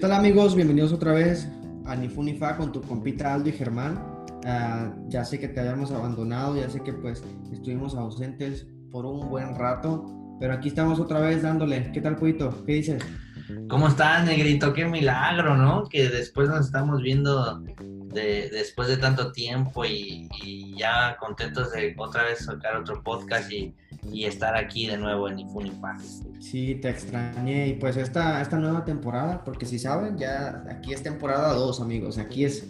tal 0.00 0.12
amigos? 0.12 0.54
Bienvenidos 0.54 0.94
otra 0.94 1.12
vez 1.12 1.46
a 1.84 1.94
Nifunifa 1.94 2.56
con 2.56 2.72
tu 2.72 2.80
compita 2.80 3.34
Aldo 3.34 3.50
y 3.50 3.52
Germán. 3.52 4.02
Ah, 4.46 4.94
ya 5.08 5.26
sé 5.26 5.38
que 5.38 5.46
te 5.46 5.60
habíamos 5.60 5.90
abandonado, 5.90 6.56
ya 6.56 6.70
sé 6.70 6.82
que 6.82 6.94
pues 6.94 7.22
estuvimos 7.52 7.94
ausentes 7.94 8.66
por 8.90 9.04
un 9.04 9.28
buen 9.28 9.54
rato, 9.56 10.06
pero 10.40 10.54
aquí 10.54 10.68
estamos 10.68 10.98
otra 11.00 11.20
vez 11.20 11.42
dándole. 11.42 11.92
¿Qué 11.92 12.00
tal, 12.00 12.16
Puito? 12.16 12.64
¿Qué 12.64 12.76
dices? 12.76 13.02
¿Cómo 13.68 13.88
estás, 13.88 14.24
negrito? 14.24 14.72
Qué 14.72 14.86
milagro, 14.86 15.54
¿no? 15.58 15.86
Que 15.86 16.08
después 16.08 16.48
nos 16.48 16.64
estamos 16.64 17.02
viendo 17.02 17.60
de, 17.60 18.48
después 18.50 18.88
de 18.88 18.96
tanto 18.96 19.32
tiempo 19.32 19.84
y, 19.84 20.30
ya 20.78 21.18
contentos 21.20 21.72
de 21.72 21.94
otra 21.98 22.24
vez 22.24 22.46
sacar 22.46 22.76
otro 22.76 23.02
podcast 23.02 23.52
y, 23.52 23.74
estar 24.12 24.56
aquí 24.56 24.86
de 24.86 24.96
nuevo 24.96 25.28
en 25.28 25.38
Infunifa. 25.38 25.96
Sí, 26.40 26.76
te 26.76 26.90
extrañé. 26.90 27.68
Y 27.68 27.72
pues 27.74 27.96
esta, 27.96 28.40
esta 28.40 28.58
nueva 28.58 28.84
temporada, 28.84 29.42
porque 29.44 29.66
si 29.66 29.78
saben, 29.78 30.16
ya 30.16 30.64
aquí 30.70 30.92
es 30.92 31.02
temporada 31.02 31.52
2, 31.54 31.80
amigos. 31.80 32.18
Aquí 32.18 32.44
es, 32.44 32.66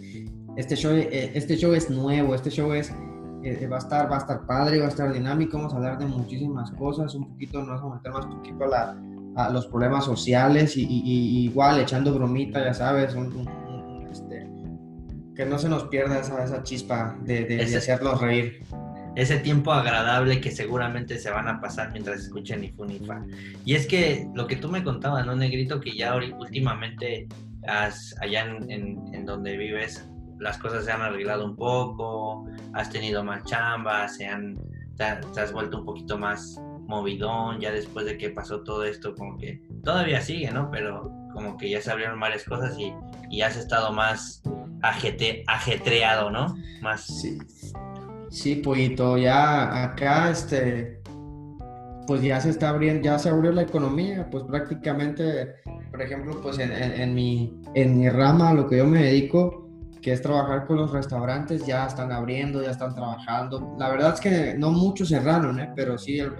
este 0.55 0.75
show, 0.75 0.91
eh, 0.91 1.31
este 1.33 1.57
show 1.57 1.73
es 1.73 1.89
nuevo, 1.89 2.35
este 2.35 2.49
show 2.49 2.73
es, 2.73 2.91
eh, 3.43 3.67
va, 3.67 3.77
a 3.77 3.79
estar, 3.79 4.11
va 4.11 4.17
a 4.17 4.19
estar 4.19 4.45
padre, 4.45 4.79
va 4.79 4.85
a 4.85 4.89
estar 4.89 5.11
dinámico, 5.11 5.57
vamos 5.57 5.73
a 5.73 5.77
hablar 5.77 5.97
de 5.97 6.05
muchísimas 6.05 6.71
cosas, 6.71 7.15
un 7.15 7.29
poquito, 7.29 7.59
nos 7.59 7.81
vamos 7.81 7.93
a 7.93 7.95
meter 7.97 8.11
más 8.11 8.25
poquito 8.25 8.63
a, 8.65 8.67
la, 8.67 8.97
a 9.35 9.49
los 9.49 9.67
problemas 9.67 10.05
sociales 10.05 10.75
y, 10.75 11.45
igual 11.45 11.79
echando 11.79 12.13
bromita, 12.13 12.63
ya 12.63 12.73
sabes, 12.73 13.15
este, 14.11 14.49
que 15.35 15.45
no 15.45 15.57
se 15.57 15.69
nos 15.69 15.85
pierda 15.85 16.19
esa, 16.19 16.43
esa 16.43 16.61
chispa 16.63 17.17
de, 17.23 17.45
de, 17.45 17.65
de 17.65 17.77
hacernos 17.77 18.19
reír 18.19 18.61
ese 19.15 19.37
tiempo 19.39 19.71
agradable 19.73 20.39
que 20.39 20.51
seguramente 20.51 21.17
se 21.17 21.29
van 21.29 21.47
a 21.47 21.59
pasar 21.59 21.91
mientras 21.91 22.21
escuchen 22.21 22.63
Ifunifa. 22.63 23.23
Y 23.65 23.75
es 23.75 23.87
que 23.87 24.27
lo 24.33 24.47
que 24.47 24.55
tú 24.55 24.69
me 24.69 24.83
contabas, 24.83 25.25
¿no, 25.25 25.35
Negrito? 25.35 25.79
Que 25.79 25.95
ya 25.95 26.15
últimamente 26.15 27.27
allá 27.67 28.45
en, 28.67 29.25
donde 29.25 29.57
vives 29.57 30.07
las 30.39 30.57
cosas 30.57 30.85
se 30.85 30.91
han 30.91 31.01
arreglado 31.01 31.45
un 31.45 31.55
poco, 31.55 32.47
has 32.73 32.89
tenido 32.89 33.23
más 33.23 33.43
chamba, 33.43 34.07
se 34.07 34.25
han, 34.25 34.57
te, 34.97 35.03
has 35.03 35.51
vuelto 35.51 35.79
un 35.79 35.85
poquito 35.85 36.17
más 36.17 36.59
movidón, 36.87 37.59
ya 37.59 37.71
después 37.71 38.05
de 38.07 38.17
que 38.17 38.31
pasó 38.31 38.63
todo 38.63 38.83
esto, 38.83 39.13
como 39.13 39.37
que 39.37 39.61
todavía 39.83 40.19
sigue, 40.21 40.51
¿no? 40.51 40.71
Pero 40.71 41.11
como 41.33 41.57
que 41.57 41.69
ya 41.69 41.81
se 41.81 41.91
abrieron 41.91 42.19
varias 42.19 42.43
cosas 42.43 42.77
y, 42.79 42.91
y 43.29 43.41
has 43.41 43.55
estado 43.55 43.93
más 43.93 44.41
ajetreado, 44.81 46.31
¿no? 46.31 46.55
Más... 46.81 47.05
Sí. 47.05 47.37
Sí, 48.31 48.55
Pollito, 48.55 49.17
ya 49.17 49.83
acá, 49.83 50.29
este, 50.31 51.01
pues 52.07 52.21
ya 52.21 52.39
se 52.39 52.51
está 52.51 52.69
abriendo, 52.69 53.03
ya 53.03 53.19
se 53.19 53.27
abrió 53.27 53.51
la 53.51 53.63
economía, 53.63 54.29
pues 54.31 54.45
prácticamente, 54.45 55.55
por 55.91 56.01
ejemplo, 56.01 56.39
pues 56.41 56.57
en, 56.57 57.13
mi, 57.13 57.61
en 57.75 57.97
mi 57.97 58.07
rama, 58.07 58.53
lo 58.53 58.67
que 58.67 58.77
yo 58.77 58.85
me 58.85 59.03
dedico, 59.03 59.69
que 60.01 60.13
es 60.13 60.21
trabajar 60.21 60.65
con 60.65 60.77
los 60.77 60.93
restaurantes, 60.93 61.65
ya 61.65 61.85
están 61.85 62.13
abriendo, 62.13 62.63
ya 62.63 62.71
están 62.71 62.95
trabajando. 62.95 63.75
La 63.77 63.89
verdad 63.89 64.13
es 64.13 64.21
que 64.21 64.55
no 64.57 64.71
muchos 64.71 65.09
cerraron, 65.09 65.59
¿eh? 65.59 65.69
pero 65.75 65.97
sí 65.97 66.19
el, 66.19 66.31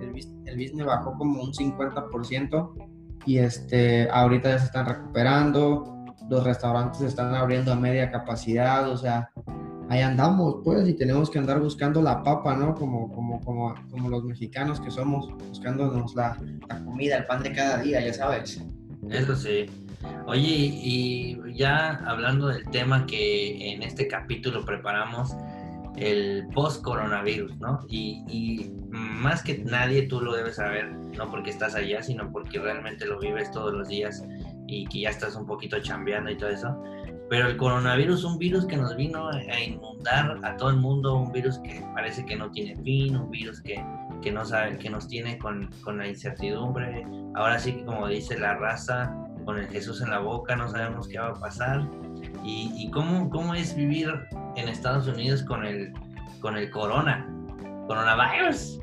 el, 0.00 0.56
business 0.56 0.86
bajó 0.86 1.18
como 1.18 1.42
un 1.42 1.52
50% 1.52 2.88
y 3.26 3.38
este, 3.38 4.08
ahorita 4.10 4.52
ya 4.52 4.58
se 4.58 4.64
están 4.64 4.86
recuperando, 4.86 6.14
los 6.30 6.44
restaurantes 6.44 7.02
están 7.02 7.34
abriendo 7.34 7.72
a 7.72 7.76
media 7.76 8.10
capacidad, 8.10 8.88
o 8.88 8.96
sea, 8.96 9.30
ahí 9.88 10.00
andamos, 10.00 10.56
pues, 10.64 10.88
y 10.88 10.94
tenemos 10.94 11.30
que 11.30 11.38
andar 11.38 11.60
buscando 11.60 12.02
la 12.02 12.22
papa, 12.22 12.56
¿no? 12.56 12.74
Como, 12.74 13.12
como, 13.12 13.40
como, 13.40 13.74
como 13.90 14.08
los 14.08 14.24
mexicanos 14.24 14.80
que 14.80 14.90
somos, 14.90 15.28
buscándonos 15.48 16.14
la, 16.14 16.36
comida, 16.84 17.18
el 17.18 17.26
pan 17.26 17.42
de 17.42 17.52
cada 17.52 17.78
día, 17.78 18.00
ya 18.00 18.12
sabes. 18.12 18.62
Eso 19.10 19.36
sí. 19.36 19.66
Oye, 20.26 20.42
y 20.42 21.38
ya 21.54 22.02
hablando 22.06 22.48
del 22.48 22.64
tema 22.70 23.06
que 23.06 23.72
en 23.72 23.82
este 23.82 24.06
capítulo 24.08 24.64
preparamos, 24.64 25.34
el 25.96 26.48
post-coronavirus, 26.52 27.56
¿no? 27.58 27.84
Y, 27.88 28.24
y, 28.28 28.70
más 28.90 29.42
que 29.42 29.58
nadie 29.58 30.02
tú 30.02 30.20
lo 30.20 30.34
debes 30.34 30.56
saber, 30.56 30.92
no 30.92 31.30
porque 31.30 31.50
estás 31.50 31.74
allá, 31.74 32.02
sino 32.02 32.30
porque 32.30 32.58
realmente 32.58 33.06
lo 33.06 33.18
vives 33.18 33.50
todos 33.50 33.72
los 33.72 33.88
días 33.88 34.22
y 34.66 34.86
que 34.86 35.00
ya 35.00 35.10
estás 35.10 35.34
un 35.34 35.46
poquito 35.46 35.80
chambeando 35.80 36.30
y 36.30 36.36
todo 36.36 36.50
eso. 36.50 36.82
Pero 37.28 37.48
el 37.48 37.56
coronavirus, 37.56 38.24
un 38.24 38.38
virus 38.38 38.66
que 38.66 38.76
nos 38.76 38.94
vino 38.96 39.28
a 39.28 39.60
inundar 39.60 40.38
a 40.42 40.56
todo 40.56 40.70
el 40.70 40.76
mundo, 40.76 41.16
un 41.16 41.32
virus 41.32 41.58
que 41.58 41.82
parece 41.94 42.24
que 42.24 42.36
no 42.36 42.50
tiene 42.50 42.76
fin, 42.82 43.16
un 43.16 43.30
virus 43.30 43.60
que, 43.62 43.82
que, 44.22 44.30
no 44.30 44.44
sabe, 44.44 44.76
que 44.78 44.90
nos 44.90 45.08
tiene 45.08 45.38
con, 45.38 45.70
con 45.82 45.98
la 45.98 46.06
incertidumbre. 46.06 47.06
Ahora 47.34 47.58
sí 47.58 47.72
que 47.72 47.84
como 47.84 48.08
dice 48.08 48.38
la 48.38 48.54
raza, 48.56 49.16
con 49.44 49.58
el 49.58 49.68
Jesús 49.68 50.00
en 50.02 50.10
la 50.10 50.18
boca, 50.18 50.56
no 50.56 50.68
sabemos 50.68 51.08
qué 51.08 51.18
va 51.18 51.28
a 51.28 51.34
pasar. 51.34 51.88
¿Y, 52.44 52.72
y 52.76 52.90
cómo, 52.90 53.30
cómo 53.30 53.54
es 53.54 53.74
vivir 53.74 54.08
en 54.56 54.68
Estados 54.68 55.06
Unidos 55.06 55.42
con 55.42 55.64
el, 55.64 55.92
con 56.40 56.56
el 56.56 56.70
corona, 56.70 57.26
coronavirus? 57.86 58.80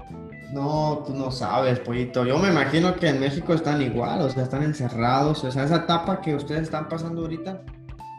No, 0.51 1.03
tú 1.05 1.13
no 1.13 1.31
sabes, 1.31 1.79
pollito. 1.79 2.25
Yo 2.25 2.37
me 2.37 2.49
imagino 2.49 2.95
que 2.95 3.07
en 3.07 3.19
México 3.19 3.53
están 3.53 3.81
igual, 3.81 4.21
o 4.21 4.29
sea, 4.29 4.43
están 4.43 4.63
encerrados. 4.63 5.43
O 5.43 5.51
sea, 5.51 5.63
esa 5.63 5.77
etapa 5.77 6.19
que 6.21 6.35
ustedes 6.35 6.63
están 6.63 6.89
pasando 6.89 7.21
ahorita, 7.21 7.61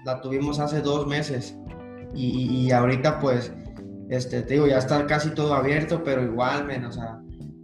la 0.04 0.20
tuvimos 0.20 0.58
hace 0.58 0.80
dos 0.80 1.06
meses. 1.06 1.56
Y, 2.14 2.70
ahorita 2.70 3.18
pues, 3.18 3.52
este, 4.10 4.42
te 4.42 4.54
digo, 4.54 4.66
ya 4.66 4.78
está 4.78 5.06
casi 5.06 5.30
todo 5.30 5.54
abierto, 5.54 6.02
pero 6.04 6.22
igual, 6.22 6.66
men, 6.66 6.84
o 6.84 6.92
sea, 6.92 7.20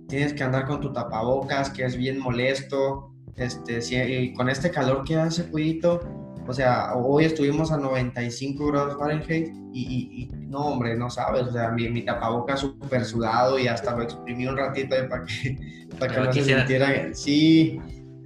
tienes 0.09 0.33
que 0.33 0.43
andar 0.43 0.67
con 0.67 0.81
tu 0.81 0.93
tapabocas, 0.93 1.69
que 1.71 1.85
es 1.85 1.97
bien 1.97 2.19
molesto, 2.19 3.13
este, 3.37 3.81
y 4.09 4.33
con 4.33 4.49
este 4.49 4.71
calor 4.71 5.05
que 5.05 5.17
hace, 5.17 5.51
cuidito, 5.51 6.01
o 6.49 6.55
sea, 6.55 6.95
hoy 6.95 7.27
estuvimos 7.27 7.71
a 7.71 7.77
95 7.77 8.69
grados 8.69 8.97
Fahrenheit 8.99 9.53
y, 9.75 10.31
no, 10.49 10.61
hombre, 10.61 10.97
no 10.97 11.11
sabes, 11.11 11.43
o 11.43 11.53
sea, 11.53 11.71
mi, 11.73 11.91
mi 11.91 12.03
tapabocas 12.03 12.61
súper 12.61 13.05
sudado 13.05 13.59
y 13.59 13.69
hasta 13.69 13.95
lo 13.95 14.03
exprimí 14.03 14.47
un 14.47 14.57
ratito 14.57 14.97
para 15.11 15.25
que, 15.25 15.59
para 15.99 16.15
que 16.15 16.21
no 16.21 16.33
se 16.33 16.45
sintiera, 16.45 17.13
sí, 17.13 17.79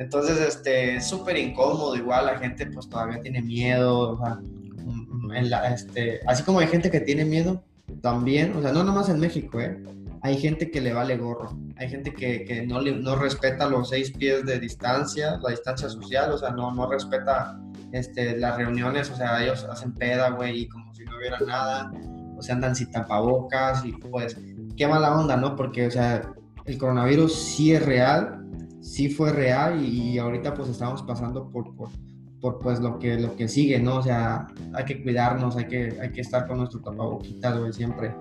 entonces, 0.03 0.41
este, 0.41 1.01
súper 1.01 1.37
incómodo, 1.37 1.97
igual 1.97 2.27
la 2.27 2.39
gente 2.39 2.67
pues 2.67 2.89
todavía 2.89 3.21
tiene 3.21 3.41
miedo, 3.41 4.13
o 4.13 4.19
sea, 4.19 4.35
mm, 4.35 5.33
en 5.33 5.51
la, 5.51 5.73
este, 5.73 6.21
así 6.27 6.43
como 6.43 6.59
hay 6.59 6.67
gente 6.67 6.91
que 6.91 7.01
tiene 7.01 7.25
miedo, 7.25 7.63
también, 8.01 8.57
o 8.57 8.63
sea, 8.63 8.73
no 8.73 8.85
nomás 8.85 9.09
en 9.09 9.21
México, 9.21 9.61
¿eh? 9.61 9.83
Hay 10.25 10.39
gente 10.39 10.71
que 10.71 10.81
le 10.81 10.93
vale 10.93 11.17
gorro, 11.17 11.57
hay 11.77 11.89
gente 11.89 12.15
que, 12.15 12.45
que 12.45 12.65
no, 12.67 12.81
le, 12.81 12.93
no 12.93 13.17
respeta 13.17 13.69
los 13.69 13.89
seis 13.89 14.13
pies 14.13 14.45
de 14.45 14.61
distancia, 14.61 15.39
la 15.43 15.51
distancia 15.51 15.89
social, 15.89 16.31
o 16.33 16.39
sea, 16.39 16.51
no, 16.51 16.73
no 16.73 16.89
respeta 16.89 17.61
este, 17.93 18.39
las 18.39 18.57
reuniones, 18.57 19.11
o 19.11 19.17
sea, 19.17 19.43
ellos 19.43 19.65
hacen 19.65 19.93
peda, 19.93 20.31
güey, 20.31 20.61
y 20.61 20.69
como 20.69 20.95
si 20.95 21.05
no 21.05 21.17
hubiera 21.17 21.39
nada, 21.41 21.93
o 22.37 22.43
sea, 22.43 22.55
andan 22.55 22.77
sin 22.77 22.91
tapabocas 22.91 23.85
y 23.85 23.93
pues, 23.93 24.37
qué 24.77 24.87
mala 24.87 25.15
onda, 25.15 25.37
¿no? 25.37 25.57
Porque, 25.57 25.87
o 25.87 25.91
sea, 25.91 26.33
el 26.65 26.79
coronavirus 26.79 27.35
sí 27.35 27.73
es 27.73 27.85
real, 27.85 28.42
sí 28.83 29.09
fue 29.09 29.33
real 29.33 29.83
y, 29.83 30.19
ahorita 30.19 30.55
pues 30.55 30.69
estamos 30.69 31.03
pasando 31.03 31.49
por, 31.49 31.75
por, 31.75 32.59
pues 32.59 32.81
lo 32.81 32.99
que, 32.99 33.19
lo 33.19 33.35
que 33.37 33.49
sigue, 33.49 33.79
¿no? 33.79 33.97
O 33.97 34.03
sea, 34.03 34.49
hay 34.75 34.85
que 34.85 35.03
cuidarnos, 35.03 35.57
hay 35.57 35.67
que, 35.67 35.97
hay 36.01 36.11
que 36.11 36.21
estar 36.21 36.47
con 36.47 36.59
nuestro 36.59 36.81
tapaboquitas, 36.81 37.59
güey, 37.59 37.73
siempre. 37.73 38.15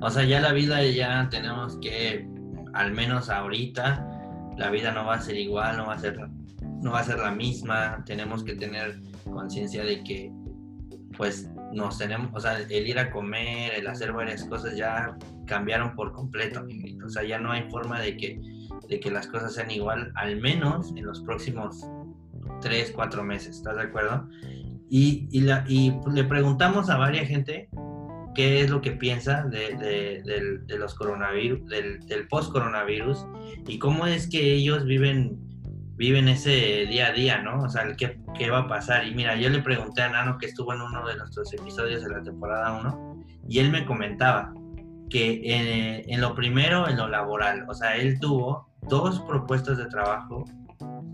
O 0.00 0.10
sea, 0.10 0.24
ya 0.24 0.40
la 0.40 0.52
vida 0.52 0.84
ya 0.84 1.28
tenemos 1.30 1.78
que, 1.78 2.28
al 2.74 2.92
menos 2.92 3.30
ahorita, 3.30 4.52
la 4.58 4.70
vida 4.70 4.92
no 4.92 5.06
va 5.06 5.14
a 5.14 5.20
ser 5.20 5.36
igual, 5.36 5.78
no 5.78 5.86
va 5.86 5.94
a 5.94 5.98
ser, 5.98 6.18
no 6.82 6.92
va 6.92 7.00
a 7.00 7.04
ser 7.04 7.18
la 7.18 7.30
misma, 7.30 8.02
tenemos 8.04 8.44
que 8.44 8.54
tener 8.54 9.00
conciencia 9.24 9.82
de 9.84 10.04
que 10.04 10.30
pues 11.16 11.48
nos 11.72 11.96
tenemos, 11.98 12.30
o 12.34 12.40
sea, 12.40 12.58
el 12.58 12.86
ir 12.86 12.98
a 12.98 13.10
comer, 13.10 13.72
el 13.76 13.86
hacer 13.86 14.12
varias 14.12 14.44
cosas 14.44 14.76
ya 14.76 15.16
cambiaron 15.46 15.94
por 15.94 16.12
completo, 16.12 16.66
o 17.04 17.08
sea, 17.08 17.22
ya 17.22 17.38
no 17.38 17.52
hay 17.52 17.70
forma 17.70 18.00
de 18.00 18.16
que 18.16 18.40
de 18.88 19.00
que 19.00 19.10
las 19.10 19.26
cosas 19.26 19.54
sean 19.54 19.70
igual, 19.70 20.12
al 20.14 20.40
menos 20.40 20.92
en 20.96 21.04
los 21.06 21.20
próximos 21.22 21.86
3, 22.60 22.92
4 22.94 23.24
meses, 23.24 23.56
¿estás 23.56 23.76
de 23.76 23.82
acuerdo? 23.82 24.28
Y, 24.90 25.28
y, 25.30 25.40
la, 25.40 25.64
y 25.68 25.98
le 26.12 26.24
preguntamos 26.24 26.90
a 26.90 26.96
varias 26.96 27.28
gente 27.28 27.68
qué 28.34 28.60
es 28.60 28.70
lo 28.70 28.80
que 28.80 28.92
piensa 28.92 29.44
de, 29.44 30.62
de, 30.66 30.78
los 30.78 30.94
coronavirus, 30.94 31.66
del, 31.68 32.04
del 32.06 32.28
post-coronavirus 32.28 33.24
y 33.66 33.78
cómo 33.78 34.06
es 34.06 34.28
que 34.28 34.54
ellos 34.54 34.84
viven, 34.84 35.38
viven 35.96 36.28
ese 36.28 36.86
día 36.86 37.08
a 37.08 37.12
día, 37.12 37.42
¿no? 37.42 37.62
O 37.62 37.68
sea, 37.68 37.94
¿qué, 37.96 38.18
qué 38.36 38.50
va 38.50 38.60
a 38.60 38.68
pasar. 38.68 39.06
Y 39.06 39.14
mira, 39.14 39.36
yo 39.36 39.48
le 39.48 39.60
pregunté 39.60 40.02
a 40.02 40.10
Nano 40.10 40.38
que 40.38 40.46
estuvo 40.46 40.74
en 40.74 40.82
uno 40.82 41.06
de 41.06 41.16
nuestros 41.16 41.52
episodios 41.54 42.02
de 42.02 42.10
la 42.10 42.22
temporada 42.22 42.78
1 42.80 43.24
y 43.48 43.58
él 43.60 43.70
me 43.70 43.86
comentaba 43.86 44.52
que 45.08 45.40
en, 45.44 46.10
en, 46.10 46.20
lo 46.20 46.34
primero, 46.34 46.88
en 46.88 46.96
lo 46.96 47.08
laboral, 47.08 47.64
o 47.68 47.74
sea, 47.74 47.96
él 47.96 48.18
tuvo 48.18 48.68
dos 48.88 49.20
propuestas 49.20 49.78
de 49.78 49.86
trabajo 49.86 50.44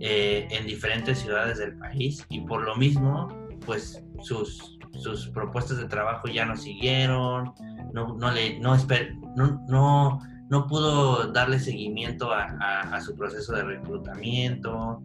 eh, 0.00 0.48
en 0.50 0.66
diferentes 0.66 1.18
ciudades 1.18 1.58
del 1.58 1.76
país 1.76 2.24
y 2.28 2.40
por 2.40 2.62
lo 2.62 2.74
mismo, 2.76 3.28
pues 3.66 4.02
sus, 4.22 4.78
sus 4.92 5.28
propuestas 5.28 5.78
de 5.78 5.86
trabajo 5.86 6.28
ya 6.28 6.44
no 6.46 6.56
siguieron, 6.56 7.52
no, 7.92 8.14
no, 8.16 8.30
le, 8.30 8.58
no, 8.60 8.76
no, 9.68 10.18
no, 10.48 10.66
pudo 10.66 11.32
darle 11.32 11.58
seguimiento 11.58 12.32
a, 12.32 12.44
a, 12.80 13.00
su 13.00 13.14
proceso 13.14 13.52
de 13.52 13.62
reclutamiento. 13.62 15.02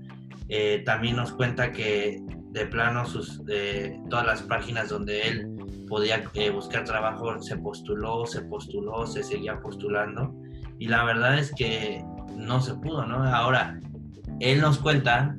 Eh, 0.48 0.84
también 0.86 1.16
nos 1.16 1.34
cuenta 1.34 1.72
que 1.72 2.22
de 2.52 2.66
plano 2.68 3.06
sus, 3.06 3.42
todas 4.10 4.26
las 4.26 4.44
páginas 4.44 4.90
donde 4.90 5.28
él 5.28 5.56
podía 5.88 6.24
eh, 6.34 6.50
buscar 6.50 6.84
trabajo 6.84 7.42
se 7.42 7.58
postuló, 7.58 8.26
se 8.26 8.42
postuló, 8.44 9.06
se 9.06 9.24
seguía 9.24 9.60
postulando. 9.60 10.34
Y 10.80 10.88
la 10.88 11.04
verdad 11.04 11.38
es 11.38 11.54
que 11.54 12.04
no 12.36 12.62
se 12.62 12.76
pudo, 12.76 13.06
¿no? 13.06 13.24
Ahora, 13.24 13.80
él 14.40 14.62
nos 14.62 14.80
cuenta 14.80 15.36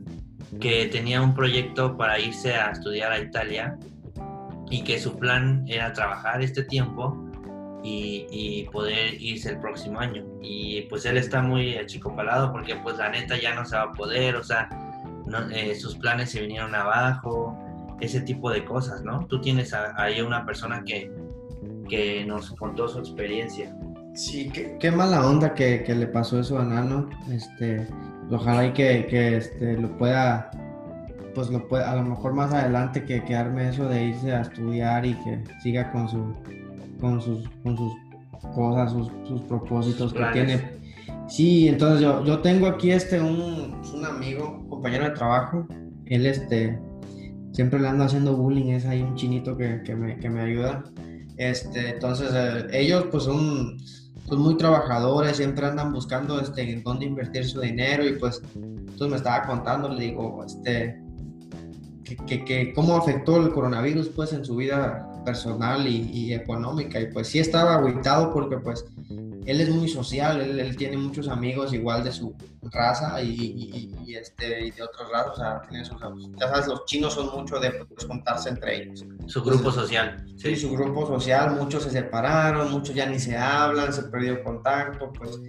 que 0.61 0.87
tenía 0.87 1.21
un 1.21 1.35
proyecto 1.35 1.97
para 1.97 2.19
irse 2.19 2.55
a 2.55 2.71
estudiar 2.71 3.13
a 3.13 3.19
Italia 3.19 3.77
y 4.71 4.83
que 4.83 4.99
su 4.99 5.19
plan 5.19 5.65
era 5.69 5.93
trabajar 5.93 6.43
este 6.43 6.65
tiempo 6.65 7.23
y, 7.83 8.65
poder 8.73 9.15
irse 9.23 9.51
el 9.51 9.61
próximo 9.61 10.01
año. 10.01 10.25
Y 10.43 10.83
pues 10.83 11.07
él 11.07 11.17
está 11.17 11.41
muy 11.41 11.77
achicopalado 11.77 12.53
porque 12.53 12.75
pues 12.77 12.99
la 12.99 13.11
neta 13.11 13.39
ya 13.39 13.55
no 13.55 13.65
se 13.65 13.77
va 13.77 13.83
a 13.83 13.93
poder, 13.93 14.35
o 14.37 14.43
sea, 14.43 14.69
eh, 15.53 15.75
sus 15.77 15.97
planes 15.97 16.31
se 16.31 16.41
vinieron 16.41 16.75
abajo, 16.75 17.57
ese 18.01 18.21
tipo 18.21 18.51
de 18.51 18.65
cosas, 18.65 19.03
¿no? 19.03 19.27
Tú 19.27 19.41
tienes 19.41 19.73
ahí 19.73 20.21
una 20.21 20.45
persona 20.45 20.83
que, 20.85 21.11
que 21.89 22.25
nos 22.25 22.51
contó 22.53 22.89
su 22.89 22.99
experiencia. 22.99 23.75
Sí, 24.17 24.51
qué, 24.81 24.91
mala 24.91 25.27
onda 25.27 25.53
que, 25.53 25.85
le 25.87 26.07
pasó 26.07 26.41
eso 26.41 26.59
a 26.59 26.65
Nano. 26.65 27.11
Este, 27.31 27.87
ojalá 28.31 28.67
y 28.67 28.73
que, 28.73 29.07
que 29.07 29.37
este, 29.37 29.77
lo 29.77 29.95
pueda, 29.99 30.51
pues 31.35 31.51
lo 31.51 31.69
pueda, 31.69 31.93
a 31.93 31.97
lo 31.97 32.03
mejor 32.03 32.33
más 32.33 32.51
adelante 32.53 33.05
que, 33.05 33.23
que 33.23 33.37
arme 33.37 33.69
eso 33.69 33.87
de 33.87 34.05
irse 34.07 34.33
a 34.33 34.41
estudiar 34.41 35.05
y 35.05 35.13
que 35.17 35.45
siga 35.63 35.93
con 35.93 36.09
su, 36.09 36.35
con 36.99 37.21
sus, 37.21 37.47
con 37.63 37.77
sus 37.77 37.93
cosas, 38.55 38.93
sus, 38.93 39.13
sus 39.29 39.43
propósitos 39.43 40.15
que 40.15 40.25
tiene. 40.33 40.77
Sí, 41.29 41.69
entonces 41.69 42.01
yo, 42.01 42.25
yo 42.25 42.39
tengo 42.39 42.69
aquí 42.69 42.93
este 42.93 43.21
un, 43.21 43.83
un 43.95 44.05
amigo, 44.07 44.67
compañero 44.71 45.05
de 45.05 45.11
trabajo. 45.11 45.69
Él 46.07 46.25
este 46.25 46.79
siempre 47.53 47.81
le 47.81 47.89
ando 47.89 48.05
haciendo 48.05 48.35
bullying, 48.35 48.71
es 48.71 48.87
ahí 48.87 49.03
un 49.03 49.15
chinito 49.15 49.59
que, 49.59 49.83
que, 49.83 49.95
me, 49.95 50.19
que 50.19 50.31
me 50.31 50.41
ayuda. 50.41 50.85
Este, 51.37 51.91
entonces 51.91 52.31
eh, 52.33 52.67
ellos 52.73 53.09
pues 53.11 53.25
son 53.25 53.77
son 54.29 54.41
muy 54.41 54.57
trabajadores, 54.57 55.37
siempre 55.37 55.67
andan 55.67 55.93
buscando 55.93 56.41
este, 56.41 56.63
en 56.73 56.83
dónde 56.83 57.07
invertir 57.07 57.47
su 57.47 57.61
dinero 57.61 58.05
y 58.05 58.15
pues 58.15 58.43
entonces 58.55 59.09
me 59.09 59.17
estaba 59.17 59.47
contando, 59.47 59.89
le 59.89 60.07
digo, 60.07 60.45
este, 60.45 61.01
que, 62.27 62.45
que, 62.45 62.73
cómo 62.75 62.97
afectó 62.97 63.37
el 63.37 63.53
coronavirus 63.53 64.09
pues 64.11 64.33
en 64.33 64.45
su 64.45 64.57
vida 64.57 65.09
personal 65.25 65.87
y, 65.87 66.11
y 66.13 66.35
económica. 66.35 67.01
Y 67.01 67.13
pues 67.13 67.29
sí 67.29 67.39
estaba 67.39 67.77
aguitado 67.77 68.33
porque 68.33 68.57
pues 68.59 68.85
él 69.47 69.61
es 69.61 69.71
muy 69.71 69.89
social, 69.89 70.41
él, 70.41 70.77
tiene 70.77 70.97
muchos 70.97 71.29
amigos 71.29 71.73
igual 71.73 72.05
de 72.05 72.13
su 72.13 72.35
raza 72.63 73.23
y, 73.23 74.15
este, 74.15 74.67
y 74.67 74.71
de 74.73 74.83
otras 74.83 75.09
razas, 75.11 75.33
o 75.33 75.37
sea, 75.37 75.63
tiene 75.69 75.85
sus, 75.85 76.01
ya 76.39 76.49
sabes, 76.49 76.67
los 76.67 76.85
chinos 76.85 77.15
son 77.15 77.31
mucho 77.35 77.59
de 77.59 77.71
pues, 77.71 78.05
contarse 78.05 78.49
entre 78.51 78.83
ellos. 78.83 79.05
Su 79.27 79.43
grupo 79.43 79.71
social. 79.71 80.25
Sí. 80.37 80.57
su 80.57 80.71
grupo 80.73 81.07
social, 81.07 81.57
muchos 81.57 81.85
se 81.85 81.91
separaron, 81.91 82.71
muchos 82.71 82.95
ya 82.95 83.07
ni 83.07 83.19
se 83.19 83.37
hablan, 83.37 83.93
se 83.93 84.03
perdió 84.03 84.43
contacto, 84.43 85.13
pues, 85.13 85.41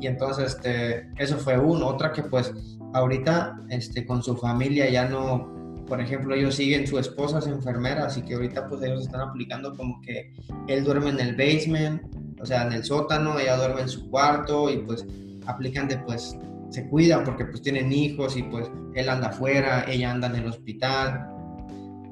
y 0.00 0.06
entonces 0.06 0.54
este, 0.54 1.10
eso 1.16 1.36
fue 1.38 1.58
uno. 1.58 1.86
Otra 1.88 2.12
que 2.12 2.22
pues 2.22 2.52
ahorita 2.94 3.60
este, 3.70 4.06
con 4.06 4.22
su 4.22 4.36
familia 4.36 4.88
ya 4.90 5.08
no, 5.08 5.84
por 5.86 6.00
ejemplo, 6.00 6.34
ellos 6.34 6.54
siguen, 6.54 6.86
su 6.86 6.98
esposa 6.98 7.38
es 7.38 7.46
enfermera, 7.46 8.06
así 8.06 8.22
que 8.22 8.34
ahorita 8.34 8.66
pues 8.68 8.82
ellos 8.82 9.02
están 9.02 9.20
aplicando 9.20 9.76
como 9.76 10.00
que 10.00 10.32
él 10.68 10.84
duerme 10.84 11.10
en 11.10 11.20
el 11.20 11.36
basement, 11.36 12.02
o 12.40 12.46
sea, 12.46 12.66
en 12.66 12.72
el 12.72 12.84
sótano, 12.84 13.38
ella 13.38 13.56
duerme 13.56 13.82
en 13.82 13.88
su 13.88 14.08
cuarto 14.10 14.70
y 14.70 14.78
pues 14.78 15.06
aplican 15.46 15.88
de 15.88 15.98
pues 15.98 16.36
se 16.70 16.86
cuidan 16.88 17.24
porque 17.24 17.46
pues 17.46 17.62
tienen 17.62 17.92
hijos 17.92 18.36
y 18.36 18.42
pues 18.42 18.70
él 18.94 19.08
anda 19.08 19.28
afuera, 19.28 19.84
ella 19.88 20.10
anda 20.10 20.28
en 20.28 20.36
el 20.36 20.46
hospital. 20.46 21.28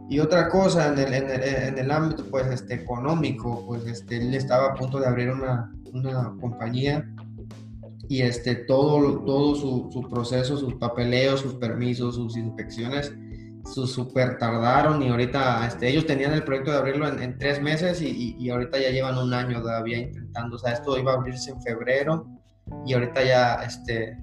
Y 0.08 0.20
otra 0.20 0.49
cosa 0.49 0.93
en 0.93 0.99
el, 0.99 1.14
en 1.14 1.78
el, 1.78 1.90
ámbito 1.90 2.25
pues 2.31 2.46
este 2.46 2.75
económico, 2.75 3.64
pues 3.67 3.84
este 3.87 4.19
él 4.19 4.34
estaba 4.34 4.69
a 4.69 4.75
punto 4.75 5.00
de 5.00 5.06
abrir 5.06 5.31
una, 5.31 5.73
una 5.93 6.32
compañía 6.40 7.05
y 8.08 8.22
este 8.22 8.55
todo 8.55 9.25
todo 9.25 9.56
su, 9.56 9.88
su 9.93 10.08
proceso, 10.08 10.56
sus 10.56 10.75
papeleos, 10.75 11.40
sus 11.40 11.55
permisos, 11.55 12.14
sus 12.14 12.37
inspecciones 12.37 13.12
su 13.67 13.87
super 13.87 14.39
tardaron 14.39 15.03
y 15.03 15.09
ahorita 15.09 15.67
este, 15.67 15.89
ellos 15.89 16.07
tenían 16.07 16.33
el 16.33 16.45
proyecto 16.45 16.71
de 16.71 16.79
abrirlo 16.79 17.09
en, 17.09 17.39
tres 17.39 17.61
meses 17.61 18.01
y, 18.01 18.37
y, 18.39 18.51
ahorita 18.51 18.79
ya 18.79 18.91
llevan 18.91 19.19
un 19.19 19.35
año 19.35 19.61
todavía 19.61 19.99
intentando, 19.99 20.57
o 20.57 20.59
sea, 20.59 20.73
esto 20.73 20.97
iba 20.99 21.13
a 21.13 21.17
abrirse 21.17 21.51
en 21.51 21.61
febrero 21.61 22.27
y 22.85 22.95
ahorita 22.95 23.25
ya, 23.25 23.55
este, 23.65 24.17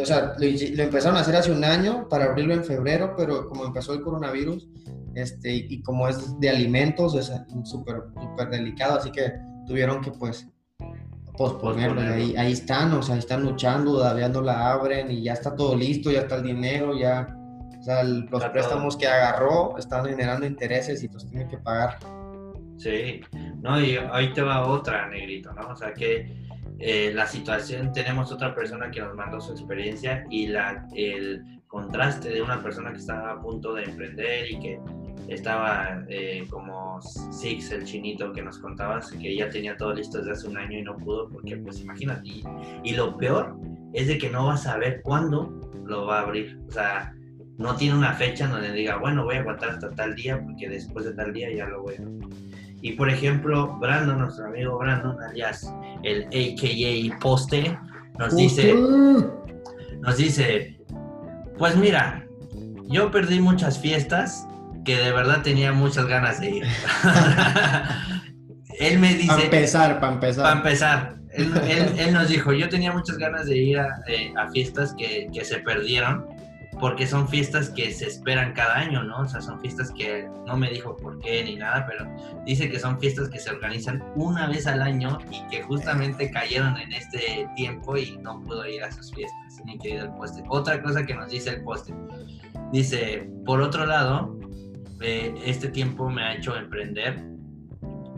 o 0.00 0.06
sea, 0.06 0.34
lo, 0.38 0.46
empezaron 0.82 1.16
a 1.16 1.20
hacer 1.20 1.36
hace 1.36 1.52
un 1.52 1.64
año 1.64 2.08
para 2.08 2.26
abrirlo 2.26 2.54
en 2.54 2.64
febrero, 2.64 3.14
pero 3.16 3.48
como 3.48 3.64
empezó 3.64 3.94
el 3.94 4.02
coronavirus, 4.02 4.68
este, 5.14 5.54
y, 5.54 5.82
como 5.82 6.08
es 6.08 6.38
de 6.38 6.50
alimentos, 6.50 7.14
es 7.14 7.32
súper, 7.64 8.02
súper 8.20 8.50
delicado, 8.50 8.98
así 8.98 9.10
que 9.10 9.32
tuvieron 9.66 10.00
que 10.00 10.10
pues 10.12 10.46
posponerlo, 11.36 12.00
ahí, 12.02 12.34
ahí 12.36 12.52
están, 12.52 12.92
o 12.92 13.02
sea, 13.02 13.16
están 13.16 13.42
luchando, 13.42 13.92
todavía 13.92 14.28
no 14.28 14.42
la 14.42 14.72
abren 14.72 15.10
y 15.10 15.22
ya 15.22 15.32
está 15.32 15.56
todo 15.56 15.74
listo, 15.74 16.10
ya 16.10 16.20
está 16.20 16.36
el 16.36 16.42
dinero, 16.42 16.94
ya 16.98 17.34
o 17.80 17.82
sea, 17.82 18.04
los 18.04 18.44
préstamos 18.46 18.96
que 18.96 19.06
agarró 19.06 19.76
están 19.78 20.04
generando 20.04 20.44
intereses 20.44 21.02
y 21.02 21.08
los 21.08 21.26
tiene 21.30 21.48
que 21.48 21.56
pagar. 21.56 21.98
Sí, 22.76 23.22
no, 23.62 23.80
y 23.80 23.96
ahí 24.12 24.32
te 24.34 24.42
va 24.42 24.66
otra, 24.66 25.08
negrito, 25.08 25.52
¿no? 25.54 25.68
O 25.68 25.76
sea, 25.76 25.94
que 25.94 26.30
eh, 26.78 27.10
la 27.14 27.26
situación, 27.26 27.92
tenemos 27.92 28.32
otra 28.32 28.54
persona 28.54 28.90
que 28.90 29.00
nos 29.00 29.14
mandó 29.14 29.40
su 29.40 29.52
experiencia 29.52 30.24
y 30.30 30.46
la, 30.48 30.86
el 30.94 31.42
contraste 31.68 32.28
de 32.28 32.42
una 32.42 32.62
persona 32.62 32.90
que 32.92 32.98
estaba 32.98 33.32
a 33.32 33.40
punto 33.40 33.74
de 33.74 33.84
emprender 33.84 34.50
y 34.50 34.58
que 34.60 34.80
estaba 35.28 36.02
eh, 36.08 36.46
como 36.50 37.00
Six, 37.00 37.70
el 37.72 37.84
chinito 37.84 38.32
que 38.32 38.42
nos 38.42 38.58
contabas, 38.58 39.10
que 39.12 39.36
ya 39.36 39.48
tenía 39.48 39.76
todo 39.76 39.94
listo 39.94 40.18
desde 40.18 40.32
hace 40.32 40.48
un 40.48 40.58
año 40.58 40.78
y 40.78 40.82
no 40.82 40.96
pudo, 40.96 41.30
porque 41.30 41.56
pues 41.56 41.80
imagínate, 41.80 42.28
y, 42.28 42.44
y 42.82 42.94
lo 42.94 43.16
peor 43.16 43.56
es 43.94 44.08
de 44.08 44.18
que 44.18 44.28
no 44.28 44.46
vas 44.46 44.66
a 44.66 44.72
saber 44.72 45.00
cuándo 45.02 45.50
lo 45.84 46.06
va 46.06 46.20
a 46.20 46.22
abrir, 46.22 46.58
o 46.68 46.70
sea, 46.70 47.14
no 47.60 47.76
tiene 47.76 47.94
una 47.94 48.14
fecha 48.14 48.48
donde 48.48 48.72
diga, 48.72 48.96
bueno, 48.96 49.22
voy 49.22 49.36
a 49.36 49.40
aguantar 49.40 49.68
hasta 49.68 49.90
tal 49.90 50.14
día 50.14 50.40
porque 50.42 50.66
después 50.66 51.04
de 51.04 51.12
tal 51.12 51.34
día 51.34 51.48
ya 51.54 51.66
lo 51.66 51.82
voy 51.82 51.96
a... 51.96 52.02
Y 52.80 52.92
por 52.92 53.10
ejemplo, 53.10 53.76
Brandon, 53.78 54.18
nuestro 54.18 54.46
amigo 54.46 54.78
Brandon, 54.78 55.22
alias 55.22 55.70
el 56.02 56.24
AKA 56.28 57.18
Poste, 57.20 57.78
nos 58.18 58.34
dice, 58.34 58.74
nos 58.74 60.16
dice, 60.16 60.80
pues 61.58 61.76
mira, 61.76 62.24
yo 62.88 63.10
perdí 63.10 63.40
muchas 63.40 63.78
fiestas 63.78 64.48
que 64.86 64.96
de 64.96 65.12
verdad 65.12 65.42
tenía 65.42 65.74
muchas 65.74 66.06
ganas 66.06 66.40
de 66.40 66.50
ir. 66.50 66.64
él 68.78 68.98
me 68.98 69.16
dice... 69.16 69.26
Para 69.26 69.42
empezar, 69.42 70.00
para 70.00 70.12
empezar. 70.14 70.44
Para 70.44 70.56
empezar. 70.56 71.14
Él, 71.98 72.14
nos 72.14 72.30
dijo, 72.30 72.54
yo 72.54 72.70
tenía 72.70 72.90
muchas 72.90 73.18
ganas 73.18 73.44
de 73.44 73.58
ir 73.58 73.78
a, 73.78 74.00
eh, 74.06 74.32
fiestas 74.50 74.94
que, 74.98 75.28
que 75.30 75.44
se 75.44 75.58
perdieron 75.58 76.39
porque 76.80 77.06
son 77.06 77.28
fiestas 77.28 77.70
que 77.70 77.92
se 77.92 78.06
esperan 78.06 78.52
cada 78.54 78.76
año, 78.76 79.04
¿no? 79.04 79.20
O 79.20 79.28
sea, 79.28 79.40
son 79.40 79.60
fiestas 79.60 79.92
que 79.92 80.28
no 80.46 80.56
me 80.56 80.70
dijo 80.70 80.96
por 80.96 81.18
qué 81.20 81.44
ni 81.44 81.56
nada, 81.56 81.86
pero 81.86 82.06
dice 82.46 82.70
que 82.70 82.78
son 82.78 82.98
fiestas 82.98 83.28
que 83.28 83.38
se 83.38 83.50
organizan 83.50 84.02
una 84.16 84.48
vez 84.48 84.66
al 84.66 84.80
año 84.80 85.18
y 85.30 85.46
que 85.48 85.62
justamente 85.62 86.30
cayeron 86.30 86.76
en 86.78 86.92
este 86.92 87.48
tiempo 87.54 87.96
y 87.96 88.16
no 88.18 88.40
pudo 88.40 88.66
ir 88.66 88.82
a 88.82 88.88
esas 88.88 89.12
fiestas, 89.12 89.62
ni 89.64 89.78
querido 89.78 90.06
el 90.06 90.12
poste. 90.12 90.42
Otra 90.48 90.82
cosa 90.82 91.04
que 91.04 91.14
nos 91.14 91.30
dice 91.30 91.50
el 91.50 91.62
poste, 91.62 91.94
dice, 92.72 93.30
por 93.44 93.60
otro 93.60 93.84
lado, 93.84 94.38
eh, 95.02 95.34
este 95.44 95.68
tiempo 95.68 96.08
me 96.08 96.22
ha 96.22 96.34
hecho 96.34 96.56
emprender, 96.56 97.22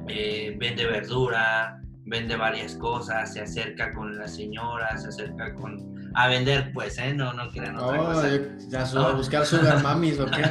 eh, 0.08 0.56
vende 0.58 0.86
verdura, 0.86 1.81
vende 2.12 2.36
varias 2.36 2.74
cosas, 2.74 3.32
se 3.32 3.40
acerca 3.40 3.90
con 3.94 4.18
la 4.18 4.28
señora, 4.28 4.96
se 4.98 5.08
acerca 5.08 5.54
con 5.54 6.12
a 6.14 6.28
vender, 6.28 6.70
pues, 6.74 6.98
¿eh? 6.98 7.14
No, 7.14 7.32
no 7.32 7.48
crean 7.48 7.78
otra 7.78 8.02
oh, 8.02 8.04
cosa. 8.04 8.28
Ya 8.68 8.84
no. 8.92 9.06
a 9.06 9.14
buscar 9.14 9.46
sugar 9.46 9.82
mamis 9.82 10.20
o 10.20 10.26
qué. 10.26 10.42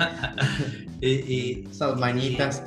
y, 1.07 1.67
Esas 1.69 1.99
mañitas. 1.99 2.63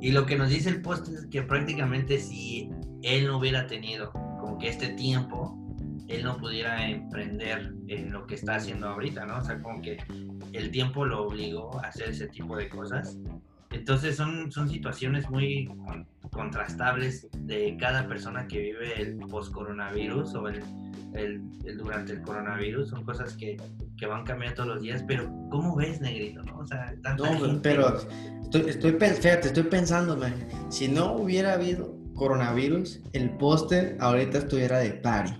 Y, 0.00 0.12
lo 0.12 0.24
que 0.24 0.36
nos 0.36 0.48
dice 0.48 0.70
el 0.70 0.80
post 0.80 1.08
es 1.08 1.26
que 1.26 1.42
prácticamente 1.42 2.18
si 2.18 2.70
él 3.02 3.26
no 3.26 3.36
hubiera 3.36 3.66
tenido 3.66 4.10
como 4.12 4.56
que 4.58 4.70
este 4.70 4.88
tiempo, 4.94 5.54
él 6.08 6.24
no 6.24 6.38
pudiera 6.38 6.88
emprender 6.88 7.74
en 7.88 8.12
lo 8.12 8.26
que 8.26 8.36
está 8.36 8.54
haciendo 8.54 8.88
ahorita, 8.88 9.26
¿no? 9.26 9.36
O 9.38 9.44
sea, 9.44 9.60
como 9.60 9.82
que 9.82 9.98
el 10.54 10.70
tiempo 10.70 11.04
lo 11.04 11.26
obligó 11.26 11.78
a 11.80 11.88
hacer 11.88 12.08
ese 12.08 12.28
tipo 12.28 12.56
de 12.56 12.70
cosas. 12.70 13.18
Entonces 13.76 14.16
son, 14.16 14.50
son 14.50 14.68
situaciones 14.70 15.28
muy 15.28 15.70
contrastables 16.30 17.28
de 17.38 17.76
cada 17.78 18.08
persona 18.08 18.46
que 18.48 18.58
vive 18.58 19.00
el 19.00 19.18
post-coronavirus 19.18 20.34
o 20.34 20.48
el, 20.48 20.62
el, 21.12 21.42
durante 21.76 22.14
el 22.14 22.22
coronavirus. 22.22 22.88
Son 22.88 23.04
cosas 23.04 23.34
que, 23.34 23.56
que, 23.98 24.06
van 24.06 24.24
cambiando 24.24 24.56
todos 24.56 24.68
los 24.76 24.82
días, 24.82 25.04
pero 25.06 25.30
¿cómo 25.50 25.76
ves, 25.76 26.00
Negrito? 26.00 26.42
No, 26.42 26.58
o 26.58 26.66
sea, 26.66 26.94
no 27.18 27.60
pero 27.62 27.98
estoy, 28.42 28.62
estoy, 28.62 28.92
fíjate, 28.92 29.48
estoy 29.48 29.64
pensando, 29.64 30.18
si 30.70 30.88
no 30.88 31.12
hubiera 31.12 31.52
habido 31.52 31.94
coronavirus, 32.14 33.02
el 33.12 33.30
póster 33.36 33.98
ahorita 34.00 34.38
estuviera 34.38 34.78
de 34.78 34.92
party. 34.92 35.34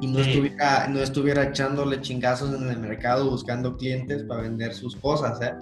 y 0.00 0.06
no, 0.06 0.20
estuviera, 0.20 0.88
no 0.88 1.00
estuviera 1.00 1.42
echándole 1.44 2.00
chingazos 2.00 2.54
en 2.58 2.70
el 2.70 2.78
mercado 2.78 3.30
buscando 3.30 3.76
clientes 3.76 4.22
para 4.22 4.42
vender 4.42 4.72
sus 4.72 4.96
cosas, 4.96 5.42
¿eh? 5.42 5.52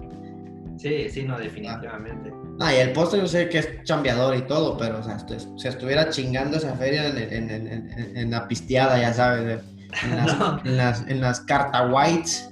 Sí, 0.77 1.09
sí, 1.09 1.23
no, 1.23 1.37
definitivamente. 1.37 2.33
Ah, 2.59 2.73
y 2.73 2.77
el 2.77 2.91
postre 2.93 3.19
yo 3.19 3.27
sé 3.27 3.49
que 3.49 3.59
es 3.59 3.83
chambeador 3.83 4.35
y 4.35 4.41
todo, 4.43 4.77
pero 4.77 4.99
o 4.99 5.03
sea, 5.03 5.17
se 5.19 5.67
estuviera 5.67 6.09
chingando 6.09 6.57
esa 6.57 6.75
feria 6.75 7.07
en, 7.07 7.49
en, 7.49 8.17
en, 8.17 8.31
la 8.31 8.47
pisteada, 8.47 8.99
ya 8.99 9.13
sabes, 9.13 9.61
en 10.03 10.15
las, 10.15 10.65
en 10.65 10.77
las, 10.77 11.07
en 11.07 11.21
las 11.21 11.41
carta 11.41 11.87
whites. 11.87 12.49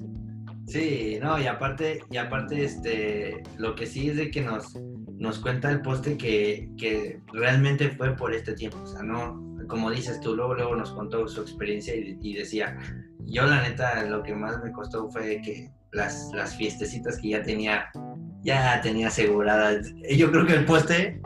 Sí, 0.67 1.19
no, 1.21 1.39
y 1.39 1.47
aparte, 1.47 2.01
y 2.09 2.17
aparte, 2.17 2.63
este, 2.63 3.43
lo 3.57 3.75
que 3.75 3.85
sí 3.85 4.09
es 4.09 4.17
de 4.17 4.31
que 4.31 4.41
nos, 4.41 4.75
nos 5.17 5.39
cuenta 5.39 5.69
el 5.69 5.81
poste 5.81 6.17
que, 6.17 6.69
que 6.77 7.19
realmente 7.33 7.89
fue 7.89 8.15
por 8.15 8.33
este 8.33 8.53
tiempo, 8.53 8.79
o 8.81 8.87
sea, 8.87 9.03
no, 9.03 9.43
como 9.67 9.91
dices 9.91 10.19
tú, 10.21 10.35
luego, 10.35 10.55
luego 10.55 10.75
nos 10.75 10.91
contó 10.91 11.27
su 11.27 11.41
experiencia 11.41 11.93
y, 11.95 12.33
decía, 12.33 12.77
yo 13.25 13.45
la 13.45 13.61
neta 13.61 14.03
lo 14.05 14.23
que 14.23 14.33
más 14.33 14.61
me 14.63 14.71
costó 14.71 15.09
fue 15.09 15.41
que 15.41 15.71
las, 15.93 16.31
las 16.33 16.55
fiestecitas 16.55 17.17
que 17.19 17.29
ya 17.29 17.43
tenía, 17.43 17.85
ya 18.41 18.81
tenía 18.81 19.07
aseguradas. 19.07 19.87
Yo 20.15 20.31
creo 20.31 20.45
que 20.45 20.53
el 20.53 20.65
poste 20.65 21.21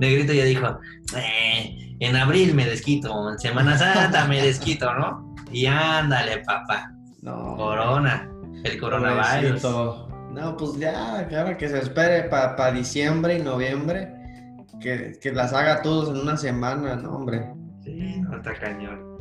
negrito 0.00 0.32
ya 0.32 0.44
dijo, 0.44 0.78
eh, 1.16 1.96
en 2.00 2.16
abril 2.16 2.54
me 2.54 2.66
desquito, 2.66 3.30
en 3.30 3.38
Semana 3.38 3.78
Santa 3.78 4.26
me 4.26 4.42
desquito, 4.42 4.92
¿no? 4.94 5.34
Y 5.52 5.66
ándale, 5.66 6.38
papá. 6.38 6.92
No. 7.20 7.56
Corona, 7.56 8.28
el 8.64 8.80
coronavirus. 8.80 9.62
No, 9.62 10.56
pues 10.56 10.78
ya, 10.78 11.26
claro 11.28 11.56
que 11.58 11.68
se 11.68 11.78
espere 11.78 12.24
para 12.24 12.72
diciembre 12.72 13.38
y 13.38 13.42
noviembre. 13.42 14.14
Que, 14.80 15.16
que, 15.20 15.30
las 15.30 15.52
haga 15.52 15.82
todos 15.82 16.08
en 16.08 16.22
una 16.22 16.36
semana, 16.36 16.96
no, 16.96 17.16
hombre. 17.16 17.52
Sí, 17.84 18.16
no, 18.20 18.36
está 18.36 18.54
cañón. 18.54 19.11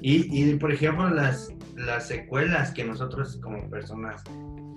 Y, 0.00 0.54
por 0.56 0.72
ejemplo, 0.72 1.08
las, 1.08 1.48
las 1.76 2.08
secuelas 2.08 2.72
que 2.72 2.84
nosotros 2.84 3.38
como 3.42 3.68
personas, 3.70 4.22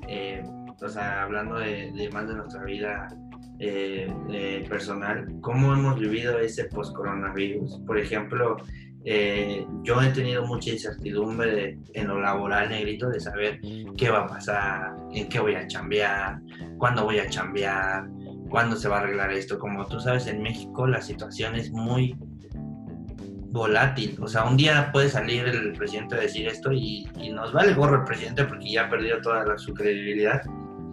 eh, 0.08 0.44
o 0.82 0.90
sea, 0.90 1.24
hablando 1.24 1.56
de, 1.56 2.10
más 2.14 2.28
de 2.28 2.36
nuestra 2.36 2.64
vida 2.64 3.08
eh, 3.60 4.66
personal, 4.70 5.28
¿cómo 5.42 5.74
hemos 5.74 6.00
vivido 6.00 6.40
ese 6.40 6.66
post-coronavirus? 6.66 7.82
Por 7.86 7.98
ejemplo, 8.00 8.58
eh, 9.10 9.66
yo 9.84 10.02
he 10.02 10.10
tenido 10.10 10.46
mucha 10.46 10.72
incertidumbre 10.72 11.80
en 11.94 12.08
lo 12.08 12.20
laboral, 12.20 12.70
negrito, 12.70 13.10
de 13.10 13.20
saber 13.20 13.60
qué 13.98 14.10
va 14.10 14.26
a 14.26 14.28
pasar, 14.28 14.96
en 15.14 15.30
qué 15.30 15.40
voy 15.40 15.56
a 15.56 15.66
chambear, 15.66 16.40
cuándo 16.78 17.06
voy 17.06 17.20
a 17.20 17.30
chambear, 17.30 18.06
cuándo 18.50 18.76
se 18.76 18.90
va 18.90 18.98
a 18.98 19.00
arreglar 19.00 19.32
esto. 19.32 19.60
Como 19.60 19.86
tú 19.86 20.00
sabes, 20.00 20.28
en 20.28 20.42
México 20.42 20.88
la 20.88 21.02
situación 21.02 21.56
es 21.56 21.72
muy 21.72 22.18
volátil. 23.52 24.18
O 24.22 24.28
sea, 24.28 24.46
un 24.46 24.58
día 24.58 24.90
puede 24.92 25.10
salir 25.10 25.46
el 25.46 25.74
presidente 25.74 26.16
a 26.16 26.20
decir 26.20 26.48
esto 26.48 26.72
y, 26.72 27.08
nos 27.34 27.54
vale 27.54 27.74
gorro 27.74 27.98
el 27.98 28.04
presidente 28.04 28.46
porque 28.46 28.72
ya 28.72 28.90
perdió 28.90 29.22
toda 29.22 29.58
su 29.58 29.74
credibilidad. 29.74 30.42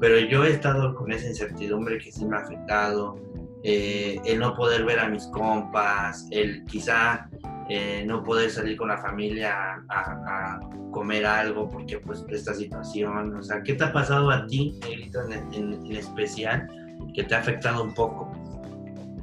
Pero 0.01 0.19
yo 0.19 0.45
he 0.45 0.51
estado 0.51 0.95
con 0.95 1.13
esa 1.13 1.29
incertidumbre 1.29 1.99
que 1.99 2.13
sí 2.13 2.25
me 2.25 2.37
ha 2.37 2.41
afectado. 2.41 3.17
Eh, 3.63 4.21
el 4.27 4.41
no 4.41 4.55
poder 4.55 4.85
ver 4.85 5.01
a 5.01 5.09
mis 5.09 5.27
compas, 5.29 6.29
el 6.31 6.65
quizá 6.65 7.31
eh, 7.71 8.05
no 8.07 8.23
poder 8.23 8.51
salir 8.51 8.77
con 8.77 8.89
la 8.89 8.99
familia 8.99 9.83
a, 9.89 10.61
comer 10.91 11.27
algo 11.27 11.69
porque 11.69 11.99
pues 11.99 12.25
esta 12.29 12.55
situación, 12.55 13.35
o 13.35 13.43
sea, 13.43 13.65
¿qué 13.65 13.75
te 13.75 13.83
ha 13.83 13.93
pasado 13.93 14.31
a 14.31 14.47
ti, 14.47 14.79
en, 14.89 15.33
en, 15.53 15.97
especial, 15.97 16.69
que 17.15 17.25
te 17.25 17.35
ha 17.35 17.39
afectado 17.39 17.83
un 17.83 17.93
poco? 17.95 18.31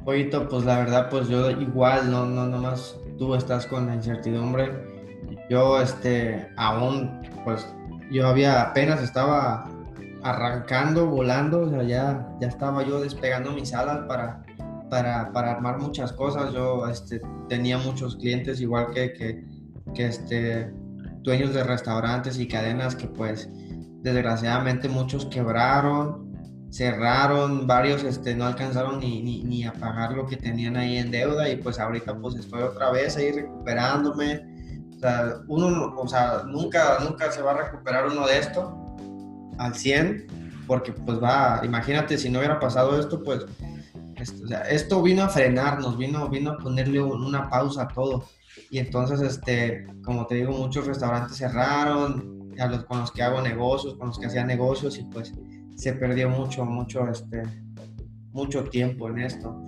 Oito, 0.04 0.46
pues 0.50 0.64
la 0.64 0.80
verdad, 0.80 1.08
pues 1.08 1.28
yo 1.28 1.50
igual, 1.50 2.10
no, 2.10 2.26
no, 2.26 2.46
no 2.46 2.58
más 2.58 3.01
tú 3.22 3.36
estás 3.36 3.66
con 3.66 3.86
la 3.86 3.94
incertidumbre. 3.94 4.72
Yo, 5.48 5.80
este, 5.80 6.48
aún, 6.56 7.20
pues, 7.44 7.64
yo 8.10 8.26
había 8.26 8.62
apenas 8.62 9.00
estaba 9.00 9.68
arrancando, 10.24 11.06
volando, 11.06 11.70
ya, 11.82 12.28
ya 12.40 12.48
estaba 12.48 12.82
yo 12.82 13.00
despegando 13.00 13.52
mis 13.52 13.72
alas 13.74 14.00
para, 14.08 14.42
para, 14.90 15.30
para 15.30 15.52
armar 15.52 15.78
muchas 15.78 16.12
cosas. 16.12 16.52
Yo, 16.52 16.88
este, 16.88 17.20
tenía 17.48 17.78
muchos 17.78 18.16
clientes, 18.16 18.60
igual 18.60 18.88
que, 18.92 19.12
que, 19.12 19.44
que, 19.94 20.06
este, 20.06 20.72
dueños 21.22 21.54
de 21.54 21.62
restaurantes 21.62 22.40
y 22.40 22.48
cadenas 22.48 22.96
que, 22.96 23.06
pues, 23.06 23.48
desgraciadamente 24.02 24.88
muchos 24.88 25.26
quebraron 25.26 26.31
cerraron, 26.72 27.66
varios 27.66 28.02
este, 28.02 28.34
no 28.34 28.46
alcanzaron 28.46 28.98
ni, 28.98 29.20
ni, 29.22 29.64
a 29.64 29.74
pagar 29.74 30.12
lo 30.12 30.26
que 30.26 30.38
tenían 30.38 30.76
ahí 30.76 30.96
en 30.96 31.10
deuda 31.10 31.48
y 31.48 31.56
pues 31.56 31.78
ahorita 31.78 32.16
pues 32.16 32.34
estoy 32.36 32.62
otra 32.62 32.90
vez 32.90 33.16
ahí 33.16 33.30
recuperándome. 33.30 34.40
O 34.96 34.98
sea, 34.98 35.34
uno, 35.48 35.94
o 35.96 36.08
sea, 36.08 36.44
nunca, 36.46 36.98
nunca 37.00 37.30
se 37.30 37.42
va 37.42 37.52
a 37.52 37.62
recuperar 37.64 38.06
uno 38.06 38.26
de 38.26 38.38
esto 38.38 38.96
al 39.58 39.74
100 39.74 40.64
porque 40.66 40.92
pues 40.92 41.22
va, 41.22 41.60
imagínate 41.62 42.16
si 42.16 42.30
no 42.30 42.38
hubiera 42.38 42.58
pasado 42.58 42.98
esto, 42.98 43.22
pues 43.22 43.44
esto, 44.16 44.44
o 44.44 44.48
sea, 44.48 44.62
esto 44.62 45.02
vino 45.02 45.24
a 45.24 45.28
frenarnos, 45.28 45.98
vino, 45.98 46.26
vino 46.30 46.52
a 46.52 46.58
ponerle 46.58 47.02
una 47.02 47.50
pausa 47.50 47.82
a 47.82 47.88
todo. 47.88 48.24
Y 48.70 48.78
entonces, 48.78 49.20
este, 49.20 49.86
como 50.02 50.26
te 50.26 50.36
digo, 50.36 50.52
muchos 50.52 50.86
restaurantes 50.86 51.36
cerraron, 51.36 52.50
a 52.58 52.66
los, 52.66 52.84
con 52.84 53.00
los 53.00 53.10
que 53.10 53.22
hago 53.22 53.40
negocios, 53.40 53.94
con 53.94 54.08
los 54.08 54.18
que 54.18 54.26
hacía 54.26 54.44
negocios 54.44 54.98
y 54.98 55.04
pues 55.04 55.32
se 55.82 55.92
perdió 55.94 56.28
mucho, 56.28 56.64
mucho, 56.64 57.08
este, 57.08 57.42
mucho 58.30 58.62
tiempo 58.64 59.08
en 59.08 59.18
esto. 59.18 59.64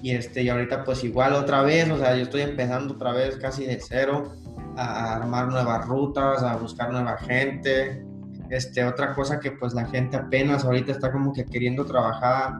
Y, 0.00 0.12
este, 0.12 0.42
y 0.42 0.48
ahorita 0.48 0.82
pues 0.82 1.04
igual 1.04 1.34
otra 1.34 1.60
vez, 1.60 1.90
o 1.90 1.98
sea, 1.98 2.16
yo 2.16 2.22
estoy 2.22 2.40
empezando 2.40 2.94
otra 2.94 3.12
vez 3.12 3.36
casi 3.36 3.66
de 3.66 3.78
cero 3.78 4.32
a 4.76 5.16
armar 5.16 5.48
nuevas 5.48 5.86
rutas, 5.86 6.42
a 6.42 6.56
buscar 6.56 6.90
nueva 6.90 7.18
gente. 7.18 8.02
Este, 8.48 8.82
otra 8.82 9.14
cosa 9.14 9.38
que 9.40 9.50
pues 9.50 9.74
la 9.74 9.84
gente 9.84 10.16
apenas 10.16 10.64
ahorita 10.64 10.92
está 10.92 11.12
como 11.12 11.34
que 11.34 11.44
queriendo 11.44 11.84
trabajar, 11.84 12.54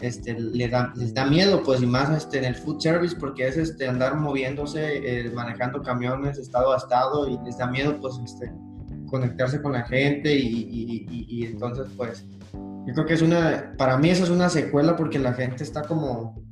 este, 0.00 0.38
le 0.38 0.68
da, 0.68 0.92
les 0.94 1.12
da 1.12 1.26
miedo 1.26 1.60
pues 1.64 1.82
y 1.82 1.86
más 1.86 2.08
este, 2.10 2.38
en 2.38 2.44
el 2.44 2.54
food 2.54 2.78
service 2.78 3.16
porque 3.18 3.48
es 3.48 3.56
este, 3.56 3.88
andar 3.88 4.14
moviéndose, 4.14 4.98
eh, 5.02 5.32
manejando 5.34 5.82
camiones 5.82 6.38
estado 6.38 6.72
a 6.72 6.76
estado 6.76 7.28
y 7.28 7.36
les 7.44 7.58
da 7.58 7.66
miedo 7.66 7.98
pues 8.00 8.14
este, 8.24 8.52
conectarse 9.06 9.60
con 9.60 9.72
la 9.72 9.82
gente 9.82 10.32
y, 10.36 11.06
y, 11.10 11.46
entonces 11.46 11.86
pues 11.96 12.26
yo 12.86 12.94
creo 12.94 13.06
que 13.06 13.14
es 13.14 13.22
una, 13.22 13.74
para 13.76 13.96
mí 13.96 14.10
eso 14.10 14.24
es 14.24 14.30
una 14.30 14.48
secuela 14.48 14.96
porque 14.96 15.18
la 15.18 15.32
gente 15.32 15.62
está 15.62 15.82
como 15.82 16.42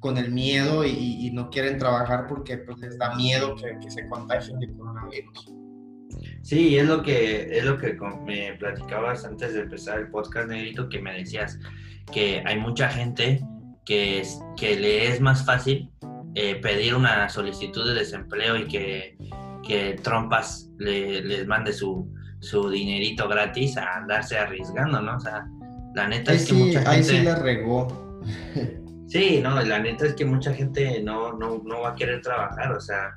con 0.00 0.16
el 0.16 0.30
miedo 0.30 0.84
y, 0.84 1.30
no 1.32 1.50
quieren 1.50 1.78
trabajar 1.78 2.26
porque 2.26 2.58
pues 2.58 2.78
les 2.78 2.98
da 2.98 3.14
miedo 3.14 3.54
que, 3.54 3.90
se 3.90 4.08
contagien 4.08 4.58
de 4.58 4.72
coronavirus. 4.72 5.52
Sí, 6.42 6.76
es 6.76 6.86
lo 6.86 7.02
que 7.02 7.58
es 7.58 7.64
lo 7.64 7.78
que 7.78 7.96
me 8.24 8.54
platicabas 8.54 9.24
antes 9.24 9.54
de 9.54 9.60
empezar 9.60 10.00
el 10.00 10.10
podcast, 10.10 10.48
Negrito, 10.48 10.88
que 10.88 11.00
me 11.00 11.12
decías 11.12 11.58
que 12.12 12.42
hay 12.44 12.58
mucha 12.58 12.88
gente 12.88 13.40
que, 13.84 14.22
que 14.56 14.76
le 14.76 15.08
es 15.08 15.20
más 15.20 15.44
fácil 15.44 15.90
eh, 16.34 16.56
pedir 16.56 16.94
una 16.94 17.28
solicitud 17.28 17.86
de 17.86 17.94
desempleo 17.94 18.56
y 18.56 18.66
que 18.66 19.16
que 19.68 20.00
Trompas 20.02 20.70
le, 20.78 21.20
les 21.22 21.46
mande 21.46 21.72
su, 21.72 22.10
su 22.40 22.70
dinerito 22.70 23.28
gratis 23.28 23.76
a 23.76 23.98
andarse 23.98 24.38
arriesgando, 24.38 25.00
¿no? 25.02 25.16
O 25.16 25.20
sea, 25.20 25.46
la 25.98 26.06
neta 26.06 26.32
es 26.32 26.46
que 26.46 26.54
mucha 26.54 26.78
gente... 26.78 26.88
Ahí 26.90 27.02
sí 27.02 27.22
la 27.22 27.34
regó. 27.34 28.22
sí, 29.08 29.40
no, 29.42 29.60
la 29.60 29.80
neta 29.80 30.06
es 30.06 30.14
que 30.14 30.24
mucha 30.24 30.54
gente 30.54 31.02
no, 31.02 31.32
no, 31.32 31.60
no 31.64 31.80
va 31.80 31.90
a 31.90 31.94
querer 31.96 32.22
trabajar, 32.22 32.70
o 32.72 32.80
sea, 32.80 33.14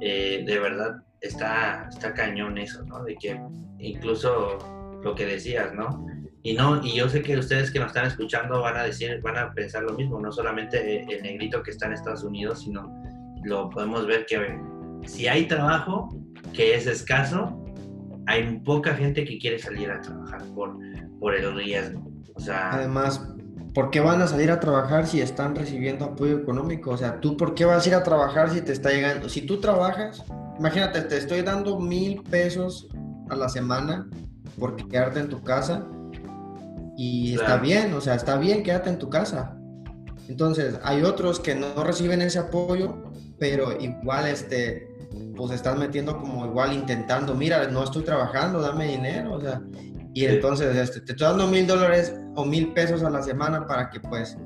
eh, 0.00 0.44
de 0.46 0.58
verdad 0.60 1.02
está, 1.20 1.88
está 1.90 2.14
cañón 2.14 2.56
eso, 2.56 2.84
¿no? 2.84 3.02
De 3.02 3.16
que 3.16 3.40
incluso 3.80 4.58
lo 5.02 5.14
que 5.16 5.26
decías, 5.26 5.74
¿no? 5.74 6.06
Y 6.44 6.52
no, 6.52 6.84
y 6.84 6.94
yo 6.94 7.08
sé 7.08 7.20
que 7.20 7.36
ustedes 7.36 7.72
que 7.72 7.80
nos 7.80 7.88
están 7.88 8.06
escuchando 8.06 8.60
van 8.60 8.76
a 8.76 8.84
decir, 8.84 9.20
van 9.20 9.36
a 9.36 9.52
pensar 9.52 9.82
lo 9.82 9.94
mismo, 9.94 10.20
no 10.20 10.30
solamente 10.30 11.04
el 11.10 11.22
negrito 11.22 11.64
que 11.64 11.72
está 11.72 11.86
en 11.86 11.94
Estados 11.94 12.22
Unidos, 12.22 12.62
sino 12.62 12.94
lo 13.42 13.70
podemos 13.70 14.06
ver 14.06 14.24
que 14.26 14.56
si 15.04 15.26
hay 15.26 15.48
trabajo 15.48 16.14
que 16.52 16.76
es 16.76 16.86
escaso, 16.86 17.60
hay 18.26 18.60
poca 18.64 18.94
gente 18.94 19.24
que 19.24 19.36
quiere 19.38 19.58
salir 19.58 19.90
a 19.90 20.00
trabajar 20.00 20.42
por, 20.54 20.76
por 21.20 21.34
el 21.34 21.54
riesgo. 21.54 22.02
O 22.34 22.40
sea, 22.40 22.72
Además, 22.72 23.22
¿por 23.74 23.90
qué 23.90 24.00
van 24.00 24.22
a 24.22 24.26
salir 24.26 24.50
a 24.50 24.60
trabajar 24.60 25.06
si 25.06 25.20
están 25.20 25.54
recibiendo 25.54 26.04
apoyo 26.04 26.38
económico? 26.38 26.90
O 26.90 26.96
sea, 26.96 27.20
¿tú 27.20 27.36
por 27.36 27.54
qué 27.54 27.64
vas 27.64 27.84
a 27.84 27.88
ir 27.88 27.94
a 27.94 28.02
trabajar 28.02 28.50
si 28.50 28.60
te 28.60 28.72
está 28.72 28.90
llegando? 28.90 29.28
Si 29.28 29.42
tú 29.42 29.60
trabajas, 29.60 30.24
imagínate, 30.58 31.02
te 31.02 31.16
estoy 31.16 31.42
dando 31.42 31.78
mil 31.78 32.22
pesos 32.22 32.88
a 33.28 33.36
la 33.36 33.48
semana 33.48 34.08
por 34.58 34.76
quedarte 34.76 35.20
en 35.20 35.28
tu 35.28 35.42
casa 35.42 35.86
y 36.96 37.34
está 37.34 37.56
bien, 37.56 37.92
o 37.94 38.00
sea, 38.00 38.14
está 38.14 38.36
bien, 38.36 38.62
quédate 38.62 38.90
en 38.90 38.98
tu 38.98 39.10
casa. 39.10 39.56
Entonces, 40.28 40.78
hay 40.84 41.02
otros 41.02 41.40
que 41.40 41.54
no 41.54 41.82
reciben 41.84 42.22
ese 42.22 42.38
apoyo, 42.38 43.02
pero 43.38 43.78
igual 43.78 44.28
este, 44.28 44.88
pues 45.36 45.50
estás 45.50 45.76
metiendo 45.76 46.16
como 46.18 46.46
igual 46.46 46.72
intentando, 46.72 47.34
mira, 47.34 47.66
no 47.68 47.82
estoy 47.82 48.04
trabajando, 48.04 48.60
dame 48.60 48.86
dinero, 48.86 49.34
o 49.34 49.40
sea, 49.40 49.60
y 50.14 50.24
entonces 50.26 50.76
este, 50.76 51.00
te 51.00 51.12
estoy 51.12 51.26
dando 51.26 51.48
mil 51.48 51.66
dólares 51.66 52.14
o 52.36 52.44
mil 52.44 52.72
pesos 52.72 53.02
a 53.02 53.10
la 53.10 53.22
semana 53.22 53.66
para 53.66 53.90
que 53.90 53.98
pues, 53.98 54.38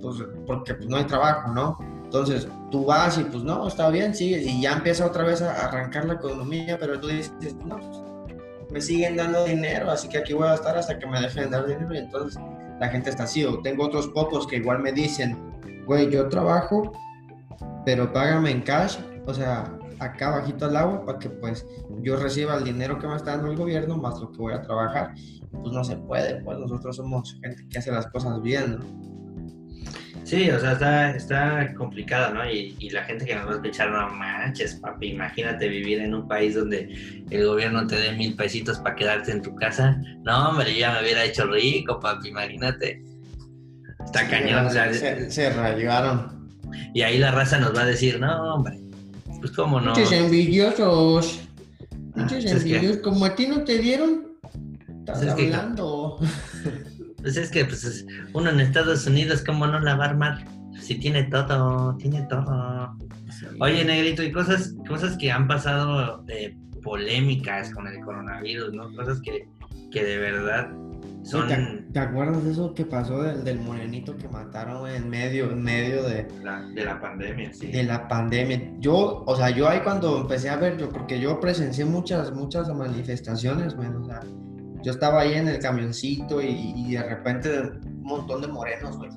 pues 0.00 0.16
porque 0.46 0.74
pues, 0.74 0.88
no 0.88 0.96
hay 0.96 1.04
trabajo, 1.04 1.52
¿no? 1.52 1.76
Entonces, 2.04 2.46
tú 2.70 2.84
vas 2.84 3.18
y 3.18 3.24
pues 3.24 3.42
no, 3.42 3.66
está 3.66 3.90
bien, 3.90 4.14
sigue, 4.14 4.40
y 4.40 4.62
ya 4.62 4.74
empieza 4.74 5.04
otra 5.04 5.24
vez 5.24 5.42
a 5.42 5.66
arrancar 5.66 6.04
la 6.04 6.14
economía, 6.14 6.78
pero 6.78 7.00
tú 7.00 7.08
dices, 7.08 7.32
no, 7.64 7.76
pues, 7.76 8.70
me 8.70 8.80
siguen 8.80 9.16
dando 9.16 9.44
dinero, 9.44 9.90
así 9.90 10.08
que 10.08 10.18
aquí 10.18 10.32
voy 10.32 10.46
a 10.46 10.54
estar 10.54 10.78
hasta 10.78 10.98
que 10.98 11.06
me 11.06 11.20
dejen 11.20 11.44
de 11.44 11.50
dar 11.50 11.66
dinero, 11.66 11.92
y 11.92 11.98
entonces 11.98 12.40
la 12.78 12.88
gente 12.88 13.10
está 13.10 13.24
así, 13.24 13.44
o 13.44 13.60
tengo 13.60 13.84
otros 13.84 14.06
pocos 14.08 14.46
que 14.46 14.56
igual 14.56 14.78
me 14.78 14.92
dicen, 14.92 15.36
güey, 15.84 16.08
yo 16.08 16.28
trabajo, 16.28 16.92
pero 17.84 18.12
págame 18.12 18.52
en 18.52 18.62
cash, 18.62 18.98
o 19.26 19.34
sea, 19.34 19.64
acá 19.98 20.30
bajito 20.30 20.66
al 20.66 20.76
agua 20.76 21.04
para 21.04 21.18
que 21.18 21.30
pues 21.30 21.66
yo 22.02 22.16
reciba 22.16 22.56
el 22.56 22.64
dinero 22.64 22.98
que 22.98 23.06
me 23.06 23.16
está 23.16 23.32
dando 23.32 23.50
el 23.50 23.56
gobierno 23.56 23.96
más 23.96 24.20
lo 24.20 24.30
que 24.32 24.38
voy 24.38 24.54
a 24.54 24.62
trabajar. 24.62 25.14
Pues 25.50 25.72
no 25.72 25.84
se 25.84 25.96
puede, 25.96 26.42
pues 26.42 26.58
nosotros 26.58 26.96
somos 26.96 27.38
gente 27.42 27.66
que 27.68 27.78
hace 27.78 27.90
las 27.90 28.06
cosas 28.08 28.40
bien, 28.42 28.78
¿no? 28.78 29.06
Sí, 30.24 30.50
o 30.50 30.58
sea, 30.58 30.72
está, 30.72 31.10
está 31.12 31.74
complicado, 31.74 32.34
¿no? 32.34 32.50
Y, 32.50 32.74
y, 32.80 32.90
la 32.90 33.04
gente 33.04 33.24
que 33.24 33.36
nos 33.36 33.46
va 33.46 33.52
a 33.52 33.54
escuchar, 33.54 33.90
no 33.90 34.08
manches, 34.10 34.74
papi, 34.74 35.12
imagínate 35.12 35.68
vivir 35.68 36.00
en 36.00 36.14
un 36.14 36.26
país 36.26 36.56
donde 36.56 37.24
el 37.30 37.46
gobierno 37.46 37.86
te 37.86 37.94
dé 37.94 38.10
mil 38.10 38.34
pesitos 38.34 38.80
para 38.80 38.96
quedarte 38.96 39.30
en 39.30 39.40
tu 39.40 39.54
casa. 39.54 39.96
No, 40.24 40.48
hombre, 40.48 40.76
ya 40.76 40.94
me 40.94 41.02
hubiera 41.02 41.24
hecho 41.24 41.46
rico, 41.46 42.00
papi, 42.00 42.30
imagínate. 42.30 43.00
Está 44.04 44.28
cañón, 44.28 44.66
o 44.66 44.70
sea. 44.70 44.92
Se, 44.92 45.30
se 45.30 45.50
rayaron. 45.50 46.50
Y 46.92 47.02
ahí 47.02 47.18
la 47.18 47.30
raza 47.30 47.60
nos 47.60 47.76
va 47.76 47.82
a 47.82 47.86
decir, 47.86 48.18
no, 48.18 48.54
hombre, 48.54 48.80
pues 49.46 49.56
cómo 49.56 49.80
no. 49.80 49.90
Muchos 49.90 50.10
envidiosos. 50.12 51.40
Muchos 52.14 52.44
ah, 52.44 52.48
pues 52.50 52.52
envidiosos. 52.52 52.98
Como 52.98 53.24
a 53.24 53.34
ti 53.34 53.46
no 53.46 53.62
te 53.62 53.78
dieron, 53.78 54.26
estás 54.98 55.18
pues 55.18 55.30
hablando. 55.30 56.18
pues 57.22 57.36
es 57.36 57.50
que 57.50 57.64
pues, 57.64 58.06
uno 58.32 58.50
en 58.50 58.60
Estados 58.60 59.06
Unidos, 59.06 59.42
¿cómo 59.46 59.66
no 59.66 59.78
la 59.78 59.94
va 59.94 60.06
a 60.06 60.08
armar? 60.08 60.44
Si 60.80 60.96
tiene 60.96 61.24
todo, 61.24 61.96
tiene 61.96 62.22
todo. 62.28 62.96
Oye, 63.60 63.84
Negrito, 63.84 64.22
y 64.22 64.32
cosas, 64.32 64.74
cosas 64.88 65.16
que 65.16 65.30
han 65.30 65.46
pasado 65.46 66.22
de 66.24 66.56
polémicas 66.82 67.70
con 67.70 67.86
el 67.86 68.00
coronavirus, 68.00 68.72
¿no? 68.72 68.92
Cosas 68.94 69.20
que, 69.20 69.48
que 69.90 70.04
de 70.04 70.18
verdad 70.18 70.70
¿Te, 71.92 71.98
acuerdas 71.98 72.44
de 72.44 72.52
eso 72.52 72.72
que 72.74 72.84
pasó 72.84 73.22
del, 73.22 73.42
del, 73.42 73.58
morenito 73.58 74.16
que 74.16 74.28
mataron 74.28 74.88
en 74.88 75.08
medio, 75.08 75.50
en 75.50 75.62
medio 75.62 76.04
de 76.04 76.28
la, 76.42 76.62
de 76.62 76.84
la 76.84 77.00
pandemia? 77.00 77.52
Sí. 77.52 77.66
De 77.68 77.82
la 77.82 78.06
pandemia. 78.06 78.72
Yo, 78.78 79.24
o 79.26 79.36
sea, 79.36 79.50
yo 79.50 79.68
ahí 79.68 79.80
cuando 79.80 80.20
empecé 80.20 80.50
a 80.50 80.56
ver, 80.56 80.76
yo, 80.76 80.88
porque 80.88 81.18
yo 81.18 81.40
presencié 81.40 81.84
muchas, 81.84 82.32
muchas 82.32 82.68
manifestaciones, 82.72 83.74
bueno, 83.74 84.02
o 84.02 84.04
sea, 84.04 84.20
yo 84.82 84.92
estaba 84.92 85.22
ahí 85.22 85.34
en 85.34 85.48
el 85.48 85.58
camioncito 85.58 86.40
y, 86.40 86.46
y 86.76 86.92
de 86.92 87.02
repente 87.02 87.60
un 87.60 88.02
montón 88.02 88.40
de 88.40 88.46
morenos, 88.46 88.96
güey, 88.96 89.10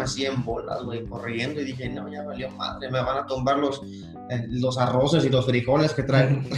así 0.00 0.26
en 0.26 0.44
bolas, 0.44 0.82
güey, 0.82 1.04
corriendo 1.06 1.60
y 1.60 1.64
dije, 1.64 1.88
no, 1.88 2.10
ya 2.10 2.24
valió 2.24 2.50
madre, 2.50 2.90
me 2.90 3.00
van 3.00 3.18
a 3.18 3.26
tumbar 3.26 3.58
los, 3.58 3.80
eh, 4.30 4.46
los 4.48 4.78
arroces 4.78 5.24
y 5.24 5.28
los 5.28 5.46
frijoles 5.46 5.94
que 5.94 6.02
traen. 6.02 6.48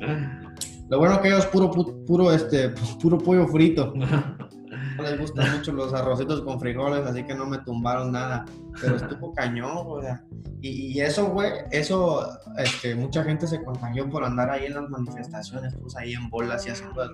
Lo 0.90 0.98
bueno 0.98 1.20
que 1.22 1.28
ellos 1.28 1.46
puro, 1.46 1.70
puro, 1.70 2.32
este, 2.32 2.70
puro 3.00 3.16
pollo 3.16 3.46
frito. 3.46 3.94
No 3.94 5.02
les 5.02 5.20
gustan 5.20 5.52
mucho 5.56 5.72
los 5.72 5.94
arrocitos 5.94 6.42
con 6.42 6.58
frijoles, 6.58 7.06
así 7.06 7.22
que 7.24 7.34
no 7.34 7.46
me 7.46 7.58
tumbaron 7.58 8.12
nada. 8.12 8.44
Pero 8.80 8.96
estuvo 8.96 9.32
cañón, 9.34 9.84
o 9.86 10.02
sea. 10.02 10.22
Y, 10.60 10.92
y 10.92 11.00
eso, 11.00 11.26
güey, 11.30 11.52
eso, 11.70 12.28
este, 12.58 12.94
mucha 12.96 13.22
gente 13.22 13.46
se 13.46 13.62
contagió 13.62 14.10
por 14.10 14.24
andar 14.24 14.50
ahí 14.50 14.66
en 14.66 14.74
las 14.74 14.90
manifestaciones, 14.90 15.74
pues 15.80 15.96
ahí 15.96 16.12
en 16.12 16.28
bolas 16.28 16.66
y 16.66 16.70
haciendo 16.70 17.02
el 17.02 17.12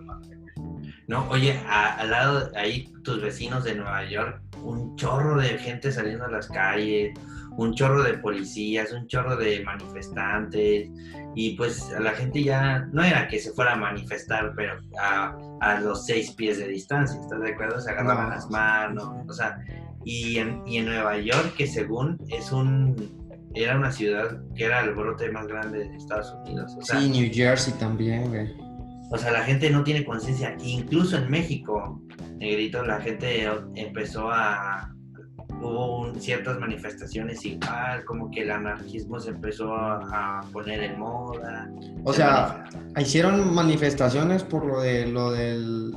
No, 1.09 1.29
oye, 1.29 1.61
al 1.69 2.11
lado, 2.11 2.51
ahí 2.57 2.93
tus 3.05 3.23
vecinos 3.23 3.65
de 3.65 3.77
Nueva 3.77 4.05
York, 4.09 4.41
un 4.63 4.97
chorro 4.97 5.37
de 5.37 5.51
gente 5.59 5.93
saliendo 5.93 6.25
a 6.25 6.31
las 6.31 6.49
calles, 6.49 7.17
un 7.57 7.75
chorro 7.75 8.03
de 8.03 8.15
policías, 8.15 8.93
un 8.93 9.07
chorro 9.07 9.37
de 9.37 9.63
manifestantes, 9.65 10.89
y 11.35 11.57
pues 11.57 11.93
a 11.93 12.01
la 12.01 12.11
gente 12.13 12.43
ya 12.43 12.81
no 12.93 13.05
era 13.05 13.29
que 13.29 13.39
se 13.39 13.53
fuera 13.53 13.75
a 13.75 13.77
manifestar, 13.77 14.53
pero 14.57 14.79
a, 15.01 15.37
a 15.61 15.81
los 15.81 16.07
seis 16.07 16.33
pies 16.33 16.59
de 16.59 16.69
distancia, 16.69 17.21
¿estás 17.21 17.41
de 17.41 17.53
acuerdo? 17.53 17.81
Se 17.81 17.91
agarraban 17.91 18.31
las 18.31 18.51
manos, 18.51 19.09
o 19.29 19.33
sea, 19.33 19.59
y 20.05 20.39
en, 20.39 20.63
y 20.67 20.79
en 20.79 20.87
Nueva 20.87 21.19
York, 21.19 21.55
que 21.57 21.67
según 21.67 22.19
es 22.29 22.51
un 22.53 23.27
era 23.55 23.77
una 23.77 23.91
ciudad 23.91 24.39
que 24.55 24.65
era 24.65 24.81
el 24.81 24.95
brote 24.95 25.31
más 25.31 25.47
grande 25.47 25.89
de 25.89 25.97
Estados 25.97 26.35
Unidos. 26.45 26.77
O 26.79 26.83
sea, 26.83 27.01
sí, 27.01 27.09
New 27.09 27.31
Jersey 27.33 27.73
también, 27.75 28.29
güey. 28.29 28.66
O 29.11 29.19
sea, 29.19 29.33
la 29.33 29.45
gente 29.45 29.71
no 29.71 29.85
tiene 29.85 30.05
conciencia. 30.05 30.57
Incluso 30.63 31.17
en 31.17 31.31
México, 31.31 32.01
Negrito, 32.39 32.85
la 32.85 33.01
gente 33.01 33.49
empezó 33.75 34.31
a, 34.31 34.93
hubo 35.61 36.13
ciertas 36.19 36.59
manifestaciones 36.59 37.45
igual, 37.45 38.05
como 38.05 38.31
que 38.31 38.43
el 38.43 38.51
anarquismo 38.51 39.21
se 39.21 39.31
empezó 39.31 39.75
a, 39.75 40.45
poner 40.53 40.83
en 40.83 40.99
moda. 40.99 41.71
O 42.05 42.13
sea, 42.13 42.65
¿hicieron 42.99 43.55
manifestaciones 43.55 44.43
por 44.43 44.65
lo 44.65 44.81
de 44.81 45.07
lo 45.07 45.33
del 45.33 45.93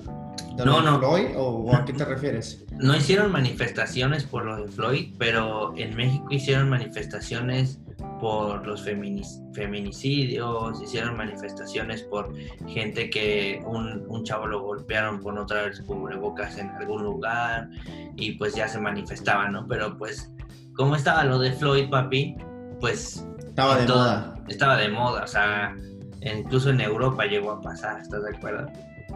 no, 0.65 0.81
no. 0.81 0.99
Floyd 0.99 1.27
o 1.35 1.73
a 1.73 1.85
qué 1.85 1.93
te 1.93 2.05
refieres? 2.05 2.65
No 2.77 2.95
hicieron 2.95 3.31
manifestaciones 3.31 4.23
por 4.23 4.45
lo 4.45 4.57
de 4.57 4.71
Floyd, 4.71 5.13
pero 5.17 5.73
en 5.77 5.95
México 5.95 6.27
hicieron 6.29 6.69
manifestaciones 6.69 7.79
por 8.19 8.65
los 8.65 8.83
feminicidios, 8.83 10.81
hicieron 10.81 11.17
manifestaciones 11.17 12.03
por 12.03 12.33
gente 12.67 13.09
que 13.09 13.61
un, 13.65 14.05
un, 14.07 14.23
chavo 14.23 14.47
lo 14.47 14.61
golpearon 14.61 15.19
por 15.19 15.33
no 15.33 15.45
traer 15.45 15.73
cubrebocas 15.85 16.57
en 16.57 16.69
algún 16.69 17.03
lugar 17.03 17.69
y 18.15 18.33
pues 18.33 18.55
ya 18.55 18.67
se 18.67 18.79
manifestaban, 18.79 19.53
¿no? 19.53 19.67
Pero 19.67 19.97
pues, 19.97 20.31
como 20.75 20.95
estaba 20.95 21.23
lo 21.23 21.39
de 21.39 21.51
Floyd, 21.53 21.89
papi, 21.89 22.35
pues... 22.79 23.25
Estaba 23.47 23.77
de 23.77 23.87
moda. 23.87 24.35
Estaba 24.47 24.77
de 24.77 24.89
moda, 24.89 25.23
o 25.23 25.27
sea, 25.27 25.75
incluso 26.21 26.69
en 26.69 26.81
Europa 26.81 27.25
llegó 27.25 27.51
a 27.51 27.61
pasar, 27.61 28.01
¿estás 28.01 28.23
de 28.23 28.35
acuerdo? 28.35 28.67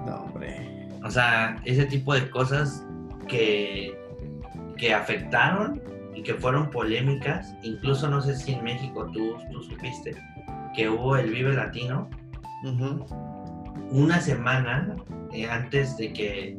No, 0.06 0.16
hombre. 0.24 0.90
O 1.04 1.12
sea, 1.12 1.62
ese 1.66 1.86
tipo 1.86 2.14
de 2.14 2.30
cosas 2.30 2.86
que, 3.28 3.98
que 4.78 4.94
afectaron 4.94 5.82
y 6.16 6.24
que 6.24 6.34
fueron 6.36 6.70
polémicas, 6.70 7.56
incluso 7.64 8.10
no 8.10 8.22
sé 8.22 8.36
si 8.36 8.54
en 8.54 8.64
México 8.64 9.10
tú, 9.12 9.36
tú 9.52 9.62
supiste 9.64 10.16
que 10.76 10.90
hubo 10.90 11.16
el 11.18 11.32
Vive 11.32 11.54
Latino, 11.54 12.10
una 13.92 14.20
semana 14.20 14.96
eh, 15.32 15.48
antes 15.48 15.98
de 15.98 16.14
que 16.14 16.58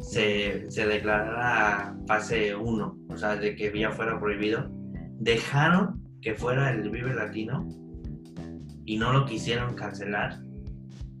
se, 0.00 0.70
se, 0.70 0.86
declarara 0.86 1.96
fase 2.06 2.54
1, 2.54 2.98
o 3.08 3.16
sea, 3.16 3.36
de 3.36 3.54
que 3.54 3.76
ya 3.78 3.90
fuera 3.90 4.18
prohibido, 4.18 4.68
dejaron 5.18 6.02
que 6.20 6.34
fuera 6.34 6.70
el 6.70 6.90
Vive 6.90 7.14
Latino 7.14 7.68
y 8.84 8.96
no 8.98 9.12
lo 9.12 9.24
quisieron 9.26 9.74
cancelar. 9.74 10.40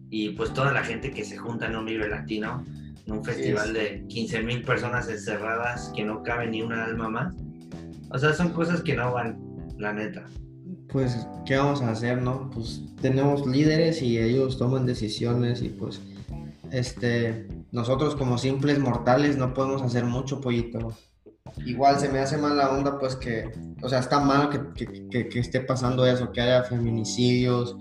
Y 0.08 0.30
pues 0.30 0.52
toda 0.52 0.72
la 0.72 0.82
gente 0.82 1.10
que 1.10 1.24
se 1.24 1.36
junta 1.36 1.66
en 1.66 1.76
un 1.76 1.84
Vive 1.84 2.08
Latino, 2.08 2.64
en 3.06 3.12
un 3.12 3.24
festival 3.24 3.72
de 3.72 4.04
15 4.08 4.42
mil 4.42 4.62
personas 4.62 5.08
encerradas 5.08 5.92
que 5.94 6.04
no 6.04 6.22
cabe 6.22 6.48
ni 6.48 6.62
una 6.62 6.84
alma 6.84 7.08
más, 7.08 7.34
o 8.10 8.18
sea, 8.18 8.32
son 8.32 8.50
cosas 8.50 8.82
que 8.82 8.94
no 8.94 9.12
van, 9.12 9.38
la 9.78 9.92
neta. 9.92 10.24
Pues, 10.88 11.26
¿qué 11.44 11.56
vamos 11.56 11.82
a 11.82 11.90
hacer, 11.90 12.22
no? 12.22 12.50
Pues 12.50 12.82
tenemos 13.00 13.46
líderes 13.46 14.02
y 14.02 14.18
ellos 14.18 14.58
toman 14.58 14.86
decisiones 14.86 15.62
y 15.62 15.68
pues, 15.68 16.00
este, 16.70 17.48
nosotros 17.72 18.16
como 18.16 18.38
simples 18.38 18.78
mortales 18.78 19.36
no 19.36 19.54
podemos 19.54 19.82
hacer 19.82 20.04
mucho, 20.04 20.40
pollito. 20.40 20.92
Igual 21.64 21.98
se 21.98 22.08
me 22.08 22.18
hace 22.18 22.36
mala 22.36 22.70
onda, 22.70 22.98
pues 22.98 23.16
que, 23.16 23.50
o 23.82 23.88
sea, 23.88 24.00
está 24.00 24.20
mal 24.20 24.50
que, 24.50 25.08
que, 25.10 25.28
que, 25.28 25.38
esté 25.38 25.60
pasando 25.60 26.06
eso, 26.06 26.32
que 26.32 26.40
haya 26.40 26.64
feminicidios, 26.64 27.76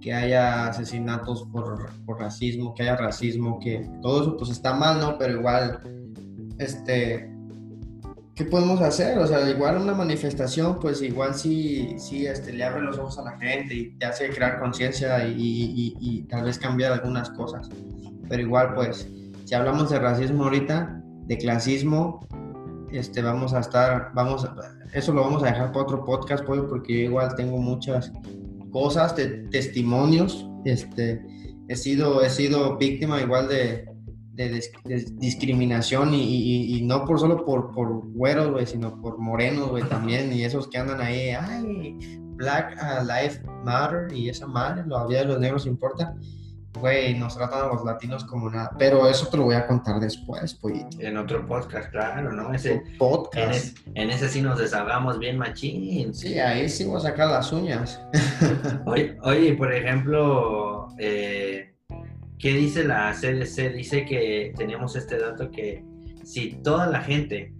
que 0.00 0.12
haya 0.12 0.68
asesinatos 0.68 1.44
por, 1.52 1.90
por, 2.06 2.18
racismo, 2.18 2.74
que 2.74 2.82
haya 2.82 2.96
racismo, 2.96 3.58
que 3.60 3.88
todo 4.00 4.22
eso 4.22 4.36
pues 4.36 4.50
está 4.50 4.74
mal, 4.74 4.98
¿no? 5.00 5.18
Pero 5.18 5.38
igual, 5.38 5.80
este, 6.58 7.30
¿qué 8.34 8.44
podemos 8.44 8.80
hacer? 8.80 9.18
O 9.18 9.26
sea, 9.26 9.48
igual 9.48 9.78
una 9.78 9.94
manifestación, 9.94 10.78
pues 10.80 11.02
igual 11.02 11.34
sí, 11.34 11.94
sí 11.98 12.26
este, 12.26 12.52
le 12.52 12.64
abre 12.64 12.82
los 12.82 12.98
ojos 12.98 13.18
a 13.18 13.22
la 13.22 13.38
gente 13.38 13.74
y 13.74 13.90
te 13.98 14.06
hace 14.06 14.30
crear 14.30 14.58
conciencia 14.60 15.26
y, 15.26 15.94
y, 16.00 16.22
tal 16.22 16.44
vez 16.44 16.58
cambiar 16.58 16.92
algunas 16.92 17.30
cosas. 17.30 17.68
Pero 18.28 18.42
igual, 18.42 18.74
pues, 18.74 19.08
si 19.44 19.54
hablamos 19.54 19.90
de 19.90 19.98
racismo 19.98 20.44
ahorita, 20.44 21.02
de 21.26 21.38
clasismo, 21.38 22.26
este, 22.92 23.22
vamos 23.22 23.52
a 23.52 23.60
estar, 23.60 24.10
vamos, 24.14 24.48
eso 24.92 25.12
lo 25.12 25.22
vamos 25.22 25.42
a 25.42 25.46
dejar 25.46 25.72
para 25.72 25.82
otro 25.82 26.04
podcast, 26.04 26.44
pues, 26.44 26.60
porque 26.68 26.94
yo 26.94 27.00
igual 27.10 27.34
tengo 27.34 27.58
muchas 27.58 28.12
cosas, 28.72 29.14
de, 29.16 29.26
testimonios, 29.50 30.48
este, 30.64 31.20
he 31.68 31.76
sido, 31.76 32.22
he 32.22 32.30
sido 32.30 32.76
víctima 32.78 33.20
igual 33.20 33.48
de, 33.48 33.89
de, 34.48 35.04
discriminación 35.12 36.14
y, 36.14 36.80
no 36.82 37.04
por 37.04 37.20
solo 37.20 37.44
por, 37.44 37.72
por 37.72 38.06
güeros, 38.12 38.50
güey, 38.50 38.66
sino 38.66 39.00
por 39.00 39.18
morenos, 39.18 39.70
güey, 39.70 39.84
también, 39.84 40.32
y 40.32 40.44
esos 40.44 40.68
que 40.68 40.78
andan 40.78 41.00
ahí, 41.00 41.30
ay, 41.30 41.96
Black 42.40 42.74
Lives 43.02 43.42
Matter 43.64 44.12
y 44.12 44.30
esa 44.30 44.46
madre, 44.46 44.82
la 44.86 45.06
vida 45.06 45.20
de 45.20 45.24
los 45.26 45.38
negros 45.38 45.66
importa. 45.66 46.14
güey, 46.80 47.18
nos 47.18 47.36
tratan 47.36 47.64
a 47.64 47.66
los 47.74 47.84
latinos 47.84 48.24
como 48.24 48.48
nada. 48.48 48.70
Pero 48.78 49.06
eso 49.06 49.26
te 49.26 49.36
lo 49.36 49.44
voy 49.44 49.56
a 49.56 49.66
contar 49.66 50.00
después, 50.00 50.54
pollito. 50.54 50.98
En 51.00 51.18
otro 51.18 51.44
podcast, 51.46 51.90
claro, 51.90 52.32
¿no? 52.32 52.54
Ese, 52.54 52.82
Podcast. 52.98 53.76
en, 53.88 54.04
en 54.04 54.10
ese 54.10 54.28
sí 54.28 54.40
nos 54.40 54.58
desahogamos 54.58 55.18
bien 55.18 55.36
machín. 55.36 56.14
Sí, 56.14 56.38
ahí 56.38 56.68
sí 56.70 56.84
voy 56.84 56.96
a 56.96 57.00
sacar 57.00 57.28
las 57.28 57.52
uñas. 57.52 58.00
Oye, 58.86 59.18
oye, 59.22 59.52
por 59.54 59.72
ejemplo, 59.74 60.88
eh, 60.98 61.49
¿qué 62.40 62.54
dice 62.54 62.84
la 62.84 63.12
CDC? 63.12 63.74
Dice 63.74 64.04
que 64.04 64.52
tenemos 64.56 64.96
este 64.96 65.18
dato 65.18 65.50
que 65.50 65.84
si 66.24 66.52
toda 66.62 66.86
la 66.86 67.02
gente, 67.02 67.52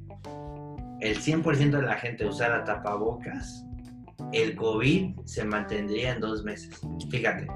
el 1.01 1.19
100% 1.19 1.71
de 1.71 1.83
la 1.83 1.97
gente 1.97 2.27
usara 2.27 2.65
tapabocas, 2.65 3.65
el 4.33 4.57
COVID 4.57 5.21
se 5.25 5.45
mantendría 5.45 6.13
en 6.13 6.21
dos 6.21 6.45
meses. 6.45 6.81
Fíjate, 7.11 7.47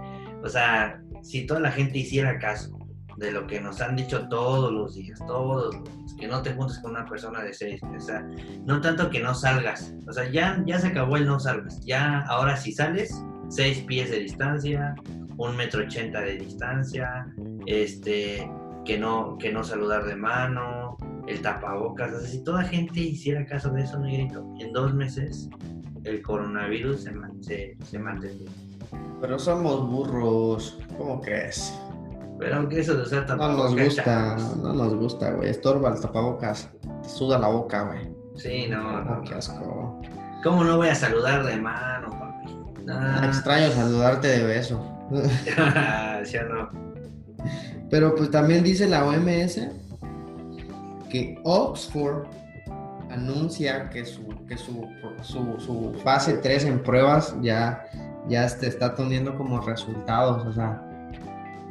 o 0.43 0.49
sea, 0.49 1.03
si 1.23 1.47
toda 1.47 1.61
la 1.61 1.71
gente 1.71 1.99
hiciera 1.99 2.39
caso 2.39 2.79
de 3.17 3.33
lo 3.33 3.47
que 3.47 3.61
nos 3.61 3.81
han 3.81 3.97
dicho 3.97 4.29
todos 4.29 4.73
los 4.73 4.95
días, 4.95 5.19
todos 5.27 5.75
los 5.75 5.85
días, 5.85 6.15
que 6.19 6.27
no 6.27 6.43
te 6.43 6.53
juntes 6.53 6.79
con 6.81 6.93
una 6.93 7.07
persona 7.07 7.43
de 7.43 7.55
seis, 7.55 7.81
o 7.83 8.01
sea, 8.01 8.27
no 8.65 8.81
tanto 8.81 9.09
que 9.09 9.21
no 9.21 9.35
salgas, 9.35 9.95
o 10.07 10.13
sea, 10.13 10.29
ya, 10.31 10.63
ya 10.67 10.79
se 10.79 10.89
acabó 10.89 11.17
el 11.17 11.27
no 11.27 11.39
salgas, 11.39 11.81
ya 11.85 12.23
ahora 12.23 12.57
si 12.57 12.73
sales, 12.73 13.15
seis 13.49 13.79
pies 13.81 14.11
de 14.11 14.21
distancia, 14.21 14.95
un 15.37 15.57
metro 15.57 15.83
ochenta 15.83 16.21
de 16.21 16.39
distancia, 16.39 17.27
este, 17.67 18.51
que 18.85 18.99
no, 18.99 19.37
que 19.39 19.53
no 19.53 19.65
saludar 19.65 20.05
de 20.05 20.17
mano, 20.17 20.97
el 21.27 21.41
tapabocas, 21.41 22.13
o 22.13 22.21
sea, 22.21 22.29
si 22.29 22.45
toda 22.45 22.63
gente 22.65 23.01
hiciera 23.01 23.47
caso 23.47 23.71
de 23.71 23.83
eso, 23.83 23.99
negrito, 23.99 24.47
en 24.61 24.73
dos 24.73 24.95
meses 24.95 25.49
el 26.05 26.21
coronavirus 26.23 27.03
se, 27.03 27.15
se, 27.41 27.77
se 27.85 27.99
mantendría. 27.99 28.51
Pero 29.21 29.39
somos 29.39 29.89
burros. 29.89 30.79
¿Cómo 30.99 31.21
crees? 31.21 31.75
Pero 32.39 32.57
aunque 32.57 32.81
eso 32.81 32.95
de 32.95 33.05
usar 33.05 33.27
No 33.37 33.49
nos 33.53 33.75
gusta, 33.75 34.37
no 34.61 34.73
nos 34.75 34.95
gusta, 34.95 35.31
güey. 35.33 35.49
Estorba 35.49 35.95
el 35.95 36.01
tapabocas. 36.01 36.71
Te 37.03 37.09
suda 37.09 37.39
la 37.39 37.49
boca, 37.49 37.85
güey. 37.85 38.13
Sí, 38.37 38.67
no, 38.69 39.03
no, 39.03 39.19
Oh, 39.19 39.23
qué 39.23 39.35
asco. 39.35 40.03
¿Cómo 40.43 40.65
no 40.65 40.77
voy 40.77 40.89
a 40.89 40.95
saludar 40.95 41.45
de 41.45 41.57
mano, 41.57 42.11
papi? 42.11 42.59
Ah, 42.91 43.23
Extraño 43.25 43.71
saludarte 43.71 44.29
de 44.29 44.45
beso. 44.45 44.94
¿Sí 46.25 46.37
o 46.37 46.49
no? 46.49 46.71
Pero 47.91 48.15
pues 48.15 48.31
también 48.31 48.63
dice 48.65 48.89
la 48.89 49.05
OMS 49.05 49.61
que 51.11 51.39
Oxford 51.45 52.25
anuncia 53.11 53.89
que 53.91 54.05
su, 54.05 54.27
que 54.49 54.57
su, 54.57 54.89
su, 55.23 55.55
su 55.61 55.95
fase 56.03 56.35
3 56.39 56.65
en 56.65 56.83
pruebas 56.83 57.37
ya, 57.41 57.85
ya 58.29 58.47
te 58.59 58.67
está 58.67 58.95
teniendo 58.95 59.37
como 59.37 59.61
resultados. 59.61 60.45
O 60.47 60.53
sea, 60.53 60.83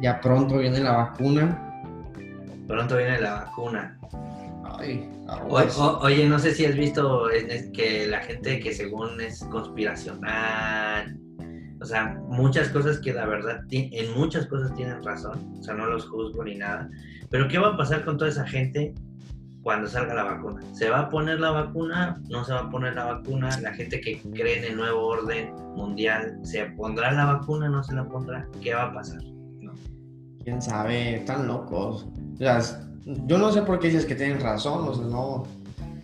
ya 0.02 0.22
pronto 0.22 0.58
viene 0.60 0.80
la 0.80 0.92
vacuna. 0.94 1.60
Pronto 2.68 2.96
viene 2.96 3.20
la 3.20 3.34
vacuna. 3.46 3.98
Ay, 4.80 5.10
O- 5.28 5.32
aguas. 5.32 5.78
o- 5.78 6.00
oye, 6.00 6.28
no 6.30 6.40
sé 6.40 6.54
si 6.54 6.66
has 6.66 6.76
visto 6.76 7.26
que 7.74 8.08
la 8.08 8.20
gente 8.22 8.60
que 8.62 8.74
según 8.74 9.20
es 9.20 9.44
conspiracional, 9.46 11.18
o 11.84 11.86
sea, 11.86 12.18
muchas 12.30 12.70
cosas 12.70 13.00
que 13.00 13.14
la 13.14 13.26
verdad, 13.26 13.62
en 13.70 14.18
muchas 14.18 14.48
cosas 14.48 14.74
tienen 14.74 15.04
razón, 15.04 15.58
o 15.60 15.64
sea, 15.64 15.74
no 15.74 15.86
los 15.86 16.08
juzgo 16.08 16.44
ni 16.46 16.56
nada, 16.56 16.90
pero 17.30 17.48
¿qué 17.50 17.60
va 17.60 17.70
a 17.70 17.78
pasar 17.78 18.06
con 18.06 18.18
toda 18.18 18.32
esa 18.32 18.48
gente 18.48 18.94
cuando 19.62 19.88
salga 19.88 20.14
la 20.14 20.24
vacuna? 20.24 20.62
¿Se 20.72 20.90
va 20.90 21.02
a 21.02 21.10
poner 21.10 21.42
la 21.42 21.52
vacuna? 21.52 22.22
¿No 22.30 22.46
se 22.46 22.54
va 22.54 22.62
a 22.62 22.70
poner 22.70 22.96
la 22.96 23.06
vacuna? 23.06 23.50
La 23.60 23.74
gente 23.74 24.00
que 24.00 24.22
cree 24.34 24.60
en 24.60 24.64
el 24.64 24.78
nuevo 24.78 25.08
orden 25.08 25.54
mundial, 25.76 26.40
¿se 26.44 26.66
pondrá 26.68 27.12
la 27.12 27.26
vacuna? 27.26 27.68
¿No 27.68 27.84
se 27.84 27.94
la 27.94 28.08
pondrá? 28.08 28.48
¿Qué 28.62 28.74
va 28.74 28.84
a 28.84 28.94
pasar? 28.94 29.22
quién 30.44 30.62
sabe, 30.62 31.16
están 31.16 31.48
locos. 31.48 32.06
O 32.34 32.38
sea, 32.38 32.62
yo 33.06 33.38
no 33.38 33.52
sé 33.52 33.62
por 33.62 33.80
qué 33.80 33.88
dices 33.88 34.06
que 34.06 34.16
tienen 34.16 34.40
razón, 34.40 34.88
o 34.88 34.94
sea, 34.94 35.06
no, 35.06 35.44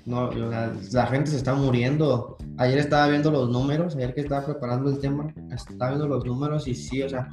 no, 0.09 0.29
la 0.31 1.05
gente 1.07 1.31
se 1.31 1.37
está 1.37 1.53
muriendo. 1.53 2.37
Ayer 2.57 2.79
estaba 2.79 3.07
viendo 3.07 3.31
los 3.31 3.49
números, 3.49 3.95
ayer 3.95 4.13
que 4.13 4.21
estaba 4.21 4.45
preparando 4.45 4.89
el 4.89 4.99
tema, 4.99 5.33
estaba 5.51 5.91
viendo 5.91 6.07
los 6.07 6.25
números 6.25 6.67
y 6.67 6.75
sí, 6.75 7.01
o 7.03 7.09
sea, 7.09 7.29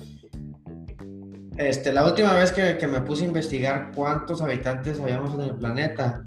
este, 1.57 1.93
la 1.93 2.05
última 2.07 2.33
vez 2.35 2.53
que, 2.53 2.77
que 2.79 2.87
me 2.87 3.01
puse 3.01 3.25
a 3.25 3.29
investigar 3.29 3.91
cuántos 3.95 4.43
habitantes 4.43 5.01
habíamos 5.01 5.35
en 5.35 5.41
el 5.41 5.55
planeta, 5.57 6.23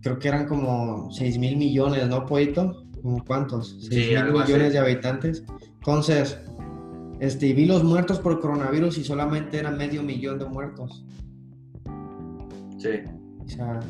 creo 0.00 0.18
que 0.18 0.28
eran 0.28 0.46
como 0.46 1.10
6 1.10 1.38
mil 1.38 1.56
millones, 1.56 2.08
¿no, 2.08 2.24
Poito? 2.24 2.84
¿Como 3.02 3.24
cuántos? 3.24 3.76
6 3.80 3.88
Sí, 3.90 4.08
mil 4.10 4.16
así. 4.18 4.52
millones 4.52 4.72
de 4.72 4.78
habitantes. 4.78 5.42
Entonces, 5.74 6.38
este, 7.18 7.52
vi 7.52 7.66
los 7.66 7.82
muertos 7.82 8.20
por 8.20 8.40
coronavirus 8.40 8.98
y 8.98 9.04
solamente 9.04 9.58
eran 9.58 9.76
medio 9.76 10.02
millón 10.02 10.38
de 10.38 10.44
muertos. 10.46 11.04
Sí, 12.78 12.88
O 13.44 13.48
sea, 13.48 13.80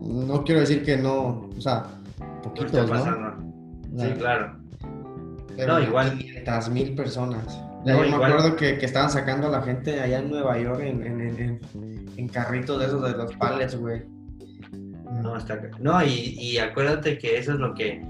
no 0.00 0.44
quiero 0.44 0.60
decir 0.60 0.84
que 0.84 0.96
no, 0.96 1.48
o 1.56 1.60
sea, 1.60 1.84
¿qué 2.42 2.48
poquitos, 2.50 2.90
¿no? 2.90 3.48
Sí, 3.98 4.12
claro. 4.18 4.56
pero 5.56 5.74
No, 5.74 5.80
igual. 5.80 6.16
500 6.18 6.70
mil 6.70 6.94
personas. 6.94 7.60
Ya 7.84 7.94
No, 7.94 8.04
yo 8.04 8.10
me 8.18 8.24
acuerdo 8.24 8.56
que, 8.56 8.78
que 8.78 8.86
estaban 8.86 9.10
sacando 9.10 9.46
a 9.48 9.50
la 9.50 9.62
gente 9.62 10.00
allá 10.00 10.18
en 10.18 10.30
Nueva 10.30 10.58
York 10.58 10.80
en, 10.80 11.02
en, 11.04 11.20
en, 11.20 11.60
en- 12.16 12.28
carritos 12.28 12.78
de 12.80 12.86
esos 12.86 13.02
de 13.02 13.16
los 13.16 13.34
pallets, 13.36 13.76
güey. 13.76 14.02
No, 15.22 15.36
está 15.36 15.58
ca- 15.60 15.70
no 15.80 16.02
y, 16.04 16.36
y 16.38 16.58
acuérdate 16.58 17.16
que 17.18 17.38
eso 17.38 17.52
es 17.52 17.58
lo 17.58 17.72
que 17.74 18.02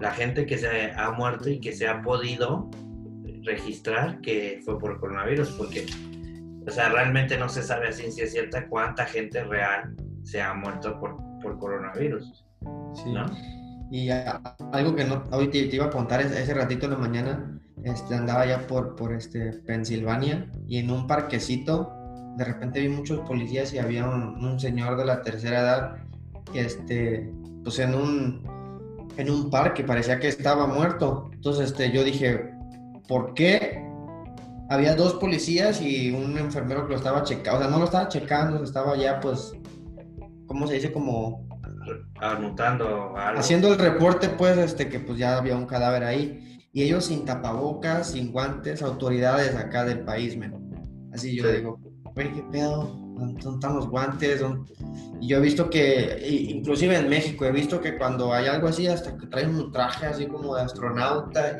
la 0.00 0.12
gente 0.12 0.46
que 0.46 0.56
se 0.56 0.92
ha 0.92 1.10
muerto 1.10 1.50
y 1.50 1.60
que 1.60 1.72
se 1.72 1.86
ha 1.88 2.00
podido 2.02 2.70
registrar 3.44 4.20
que 4.20 4.60
fue 4.64 4.78
por 4.78 4.98
coronavirus, 5.00 5.50
porque, 5.50 5.84
o 6.66 6.70
sea, 6.70 6.88
realmente 6.88 7.36
no 7.36 7.48
se 7.48 7.62
sabe 7.62 7.88
a 7.88 7.92
ciencia 7.92 8.26
cierta 8.26 8.66
cuánta 8.68 9.04
gente 9.06 9.42
real 9.44 9.94
se 10.22 10.40
ha 10.40 10.54
muerto 10.54 10.98
por, 11.00 11.16
por 11.42 11.58
coronavirus, 11.58 12.44
Sí. 12.94 13.12
¿no? 13.12 13.26
Y 13.90 14.10
algo 14.10 14.94
que 14.94 15.04
no, 15.04 15.24
hoy 15.32 15.48
te, 15.48 15.64
te 15.66 15.76
iba 15.76 15.86
a 15.86 15.90
contar 15.90 16.20
ese, 16.20 16.42
ese 16.42 16.52
ratito 16.52 16.86
en 16.86 16.92
la 16.92 16.98
mañana, 16.98 17.58
este, 17.84 18.14
andaba 18.14 18.44
ya 18.44 18.66
por, 18.66 18.96
por 18.96 19.14
este, 19.14 19.52
Pensilvania 19.52 20.50
y 20.66 20.78
en 20.78 20.90
un 20.90 21.06
parquecito, 21.06 21.94
de 22.36 22.44
repente 22.44 22.80
vi 22.80 22.88
muchos 22.88 23.20
policías 23.20 23.72
y 23.72 23.78
había 23.78 24.06
un, 24.06 24.44
un 24.44 24.60
señor 24.60 24.96
de 24.96 25.04
la 25.06 25.22
tercera 25.22 25.60
edad, 25.60 25.96
que 26.52 26.60
este, 26.60 27.32
pues 27.64 27.78
en 27.78 27.94
un, 27.94 28.42
en 29.16 29.30
un 29.30 29.50
parque 29.50 29.84
parecía 29.84 30.18
que 30.18 30.28
estaba 30.28 30.66
muerto. 30.66 31.30
Entonces 31.32 31.70
este, 31.70 31.90
yo 31.90 32.04
dije, 32.04 32.52
¿por 33.08 33.34
qué? 33.34 33.84
Había 34.70 34.94
dos 34.94 35.14
policías 35.14 35.80
y 35.80 36.10
un 36.10 36.36
enfermero 36.36 36.84
que 36.84 36.90
lo 36.92 36.96
estaba 36.98 37.22
checando, 37.22 37.58
o 37.58 37.62
sea, 37.62 37.70
no 37.70 37.78
lo 37.78 37.84
estaba 37.86 38.08
checando, 38.08 38.62
estaba 38.62 38.96
ya 38.96 39.18
pues, 39.18 39.52
¿cómo 40.48 40.66
se 40.66 40.74
dice? 40.74 40.90
Como 40.92 41.46
Anotando 42.20 43.16
algo. 43.16 43.38
haciendo 43.40 43.68
el 43.72 43.78
reporte, 43.78 44.28
pues, 44.30 44.58
este, 44.58 44.88
que 44.88 44.98
pues 45.00 45.18
ya 45.18 45.36
había 45.38 45.56
un 45.56 45.66
cadáver 45.66 46.02
ahí. 46.02 46.58
Y 46.72 46.82
ellos 46.82 47.06
sin 47.06 47.24
tapabocas, 47.24 48.10
sin 48.10 48.32
guantes, 48.32 48.82
autoridades 48.82 49.54
acá 49.54 49.84
del 49.84 50.00
país, 50.00 50.36
men. 50.36 50.52
Así 51.12 51.36
yo 51.36 51.44
Sí. 51.48 51.56
digo, 51.56 51.78
güey, 52.14 52.32
¿qué 52.32 52.42
pedo? 52.50 52.94
¿Dónde 53.16 53.40
están 53.50 53.76
los 53.76 53.88
guantes? 53.88 54.40
¿Dónde-?" 54.40 54.72
Y 55.20 55.28
yo 55.28 55.38
he 55.38 55.40
visto 55.40 55.70
que, 55.70 56.18
inclusive 56.50 56.96
en 56.96 57.08
México, 57.08 57.44
he 57.44 57.52
visto 57.52 57.80
que 57.80 57.96
cuando 57.96 58.32
hay 58.32 58.46
algo 58.46 58.68
así, 58.68 58.86
hasta 58.86 59.16
que 59.16 59.26
traen 59.28 59.54
un 59.54 59.72
traje 59.72 60.06
así 60.06 60.26
como 60.26 60.54
de 60.56 60.62
astronauta. 60.62 61.58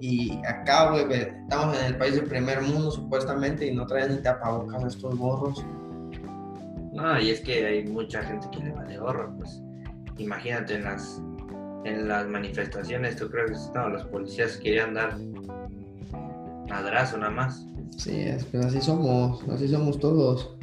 Y, 0.00 0.28
y 0.38 0.42
acá, 0.46 0.90
güey, 0.90 1.06
estamos 1.12 1.78
en 1.78 1.86
el 1.86 1.96
país 1.96 2.16
del 2.16 2.24
primer 2.26 2.60
mundo, 2.62 2.90
supuestamente, 2.90 3.66
y 3.66 3.74
no 3.74 3.86
traen 3.86 4.16
ni 4.16 4.22
tapabocas 4.22 4.84
estos 4.84 5.16
gorros. 5.16 5.64
No, 6.96 7.20
y 7.20 7.30
es 7.30 7.40
que 7.40 7.66
hay 7.66 7.84
mucha 7.84 8.22
gente 8.22 8.48
que 8.50 8.64
le 8.64 8.72
vale 8.72 8.96
gorro, 8.98 9.32
pues. 9.36 9.60
Imagínate 10.18 10.76
en 10.76 10.84
las 10.84 11.20
en 11.86 12.08
las 12.08 12.26
manifestaciones, 12.26 13.16
tú 13.16 13.30
crees 13.30 13.70
que 13.72 13.78
no, 13.78 13.88
los 13.90 14.04
policías 14.06 14.56
querían 14.56 14.94
dar 14.94 15.16
madrazo 16.68 17.16
nada 17.16 17.30
más. 17.30 17.64
Sí, 17.96 18.20
es, 18.22 18.44
pues 18.46 18.66
así 18.66 18.80
somos, 18.80 19.42
así 19.48 19.68
somos 19.68 19.98
todos. 19.98 20.56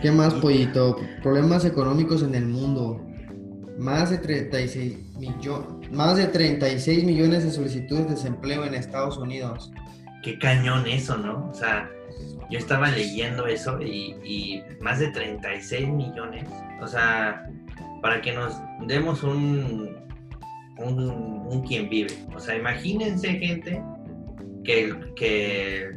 ¿Qué 0.00 0.10
más, 0.12 0.34
pollito? 0.34 0.96
Problemas 1.22 1.64
económicos 1.64 2.22
en 2.22 2.34
el 2.34 2.46
mundo. 2.46 3.02
Más 3.78 4.10
de 4.10 4.18
36 4.18 5.16
millones, 5.18 5.90
más 5.90 6.16
de 6.16 6.26
36 6.26 7.04
millones 7.04 7.44
de 7.44 7.50
solicitudes 7.50 8.04
de 8.04 8.14
desempleo 8.14 8.64
en 8.64 8.74
Estados 8.74 9.18
Unidos. 9.18 9.70
Qué 10.26 10.40
cañón 10.40 10.88
eso, 10.88 11.16
¿no? 11.16 11.48
O 11.48 11.54
sea, 11.54 11.88
yo 12.50 12.58
estaba 12.58 12.90
leyendo 12.90 13.46
eso 13.46 13.80
y, 13.80 14.60
más 14.80 14.98
de 14.98 15.12
36 15.12 15.86
millones. 15.86 16.48
O 16.82 16.86
sea, 16.88 17.48
para 18.02 18.20
que 18.20 18.32
nos 18.32 18.60
demos 18.88 19.22
un, 19.22 19.96
un, 20.78 21.10
un 21.48 21.62
quien 21.62 21.88
vive. 21.88 22.12
O 22.34 22.40
sea, 22.40 22.56
imagínense, 22.56 23.34
gente, 23.34 23.80
que, 24.64 24.98
que 25.14 25.90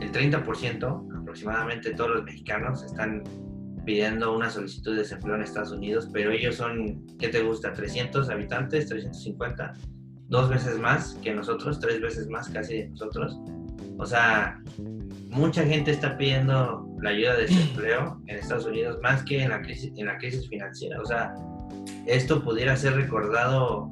el 0.00 0.12
30% 0.12 1.20
aproximadamente 1.20 1.90
todos 1.90 2.10
los 2.10 2.24
mexicanos 2.24 2.82
están 2.84 3.22
pidiendo 3.84 4.34
una 4.34 4.48
solicitud 4.48 4.92
de 4.92 5.00
desempleo 5.00 5.34
en 5.34 5.42
Estados 5.42 5.72
Unidos, 5.72 6.08
pero 6.10 6.30
ellos 6.30 6.54
son, 6.54 7.04
¿qué 7.18 7.28
te 7.28 7.42
gusta? 7.42 7.74
300 7.74 8.30
habitantes, 8.30 8.86
350, 8.86 9.74
dos 10.28 10.48
veces 10.48 10.78
más 10.78 11.18
que 11.22 11.34
nosotros, 11.34 11.78
tres 11.80 12.00
veces 12.00 12.28
más 12.28 12.48
casi 12.48 12.78
de 12.78 12.88
nosotros. 12.88 13.38
O 13.98 14.06
sea, 14.06 14.60
mucha 15.30 15.64
gente 15.64 15.90
está 15.90 16.16
pidiendo 16.16 16.86
la 17.00 17.10
ayuda 17.10 17.36
de 17.36 17.42
desempleo 17.42 18.20
en 18.26 18.36
Estados 18.36 18.66
Unidos 18.66 18.98
más 19.02 19.22
que 19.24 19.42
en 19.42 19.50
la 19.50 19.62
crisis, 19.62 19.92
en 19.96 20.06
la 20.06 20.18
crisis 20.18 20.48
financiera. 20.48 21.00
O 21.00 21.04
sea, 21.04 21.34
esto 22.06 22.42
pudiera 22.42 22.76
ser 22.76 22.94
recordado 22.94 23.90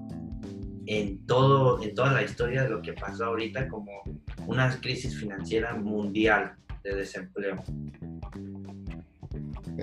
en 0.86 1.24
todo, 1.26 1.82
en 1.82 1.94
toda 1.94 2.12
la 2.12 2.22
historia 2.22 2.64
de 2.64 2.70
lo 2.70 2.82
que 2.82 2.92
pasó 2.92 3.26
ahorita 3.26 3.68
como 3.68 4.02
una 4.46 4.70
crisis 4.80 5.18
financiera 5.18 5.74
mundial 5.74 6.54
de 6.82 6.96
desempleo. 6.96 7.62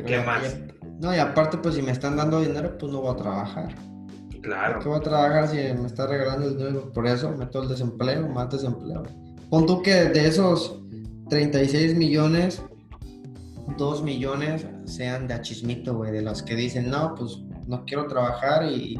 ¿Qué 0.06 0.20
más? 0.20 0.60
no, 1.00 1.16
y 1.16 1.18
aparte, 1.18 1.58
pues 1.58 1.76
si 1.76 1.82
me 1.82 1.92
están 1.92 2.18
dando 2.18 2.42
dinero, 2.42 2.78
pues 2.78 2.92
no 2.92 3.02
voy 3.02 3.14
a 3.14 3.18
trabajar. 3.18 3.76
Claro. 4.42 4.76
¿Por 4.76 4.84
qué 4.84 4.90
voy 4.90 5.00
a 5.00 5.02
trabajar 5.02 5.48
si 5.48 5.58
me 5.58 5.88
está 5.88 6.08
regalando 6.08 6.48
el 6.48 6.58
dinero? 6.58 6.92
Por 6.92 7.08
eso 7.08 7.32
meto 7.32 7.62
el 7.62 7.70
desempleo, 7.70 8.28
más 8.28 8.50
desempleo. 8.50 9.04
Pon 9.50 9.66
tú 9.66 9.82
que 9.82 9.92
de 9.92 10.28
esos 10.28 10.80
36 11.30 11.96
millones, 11.96 12.64
2 13.78 14.04
millones 14.04 14.66
sean 14.86 15.28
de 15.28 15.34
achismito, 15.34 15.96
güey, 15.96 16.12
de 16.12 16.22
los 16.22 16.44
que 16.44 16.56
dicen, 16.56 16.90
no, 16.90 17.16
pues 17.16 17.40
no 17.68 17.86
quiero 17.86 18.08
trabajar 18.08 18.66
y, 18.66 19.00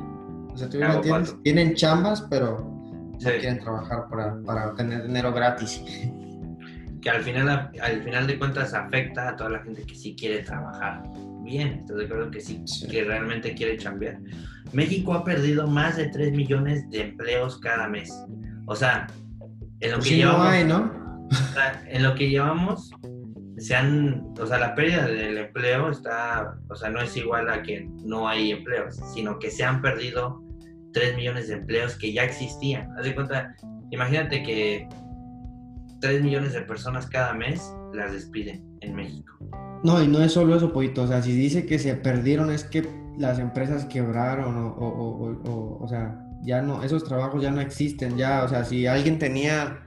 o 0.54 0.58
sea, 0.58 0.70
tú 0.70 0.78
me 0.78 0.94
entiendes, 0.94 1.36
tienen 1.44 1.76
chambas, 1.76 2.22
pero 2.30 2.60
no 2.60 3.18
quieren 3.20 3.60
trabajar 3.60 4.08
para, 4.10 4.42
para 4.44 4.70
obtener 4.70 5.04
dinero 5.04 5.34
gratis. 5.34 5.82
Que 7.02 7.10
al 7.10 7.24
final, 7.24 7.72
al 7.82 8.04
final 8.04 8.28
de 8.28 8.38
cuentas 8.38 8.74
afecta 8.74 9.30
a 9.30 9.36
toda 9.36 9.52
la 9.52 9.60
gente 9.60 9.84
que 9.84 9.96
sí 9.96 10.16
quiere 10.16 10.40
trabajar 10.40 11.04
bien, 11.50 11.80
estoy 11.80 12.00
de 12.00 12.06
acuerdo 12.06 12.32
que 12.32 12.42
sí, 12.42 12.64
que 12.90 13.04
realmente 13.04 13.54
quiere 13.56 13.78
chambear. 13.78 14.20
México 14.72 15.14
ha 15.14 15.24
perdido 15.24 15.68
más 15.68 15.98
de 15.98 16.08
3 16.08 16.34
millones 16.34 16.90
de 16.92 17.02
empleos 17.02 17.60
cada 17.60 17.88
mes. 17.88 18.14
O 18.66 18.76
sea, 18.76 19.08
en 19.82 19.92
lo 19.92 19.98
pues 19.98 20.10
que 20.10 20.16
llevamos, 20.16 20.66
¿no? 20.66 21.00
en 21.88 22.04
lo 22.04 22.16
que 22.16 22.30
llevamos 22.30 22.92
se 23.60 23.76
han, 23.76 24.34
o 24.40 24.46
sea, 24.46 24.58
la 24.58 24.74
pérdida 24.74 25.06
del 25.06 25.38
empleo 25.38 25.92
está, 25.92 26.56
o 26.70 26.76
sea, 26.76 26.90
no 26.90 27.02
es 27.02 27.16
igual 27.18 27.50
a 27.50 27.62
que 27.62 27.90
no 28.06 28.28
hay 28.28 28.52
empleos, 28.52 28.98
sino 29.14 29.38
que 29.38 29.52
se 29.52 29.64
han 29.64 29.82
perdido 29.82 30.42
3 30.94 31.16
millones 31.16 31.50
de 31.50 31.56
empleos 31.56 31.96
que 31.96 32.14
ya 32.14 32.24
existían. 32.24 32.90
Haz 32.98 33.06
de 33.06 33.16
cuenta, 33.16 33.56
imagínate 33.92 34.44
que 34.44 34.88
3 36.02 36.24
millones 36.24 36.54
de 36.54 36.62
personas 36.62 37.08
cada 37.08 37.34
mes 37.34 37.74
las 37.94 38.14
despiden 38.14 38.66
en 38.82 38.96
México. 38.96 39.38
No, 39.84 40.02
y 40.02 40.08
no 40.08 40.22
es 40.22 40.34
solo 40.34 40.56
eso, 40.56 40.74
Poito. 40.74 41.04
O 41.04 41.08
sea, 41.08 41.22
si 41.22 41.34
dice 41.34 41.66
que 41.66 41.80
se 41.80 41.96
perdieron 41.96 42.52
es 42.52 42.64
que 42.64 42.88
las 43.18 43.40
empresas 43.40 43.86
quebraron 43.86 44.58
o, 44.58 44.68
o, 44.70 45.32
o, 45.50 45.84
o, 45.84 45.88
sea, 45.88 46.18
ya 46.44 46.62
no, 46.62 46.84
esos 46.84 47.04
trabajos 47.04 47.42
ya 47.42 47.52
no 47.52 47.62
existen. 47.62 48.18
Ya, 48.18 48.44
o 48.44 48.48
sea, 48.48 48.64
si 48.64 48.88
alguien 48.88 49.20
tenía 49.20 49.80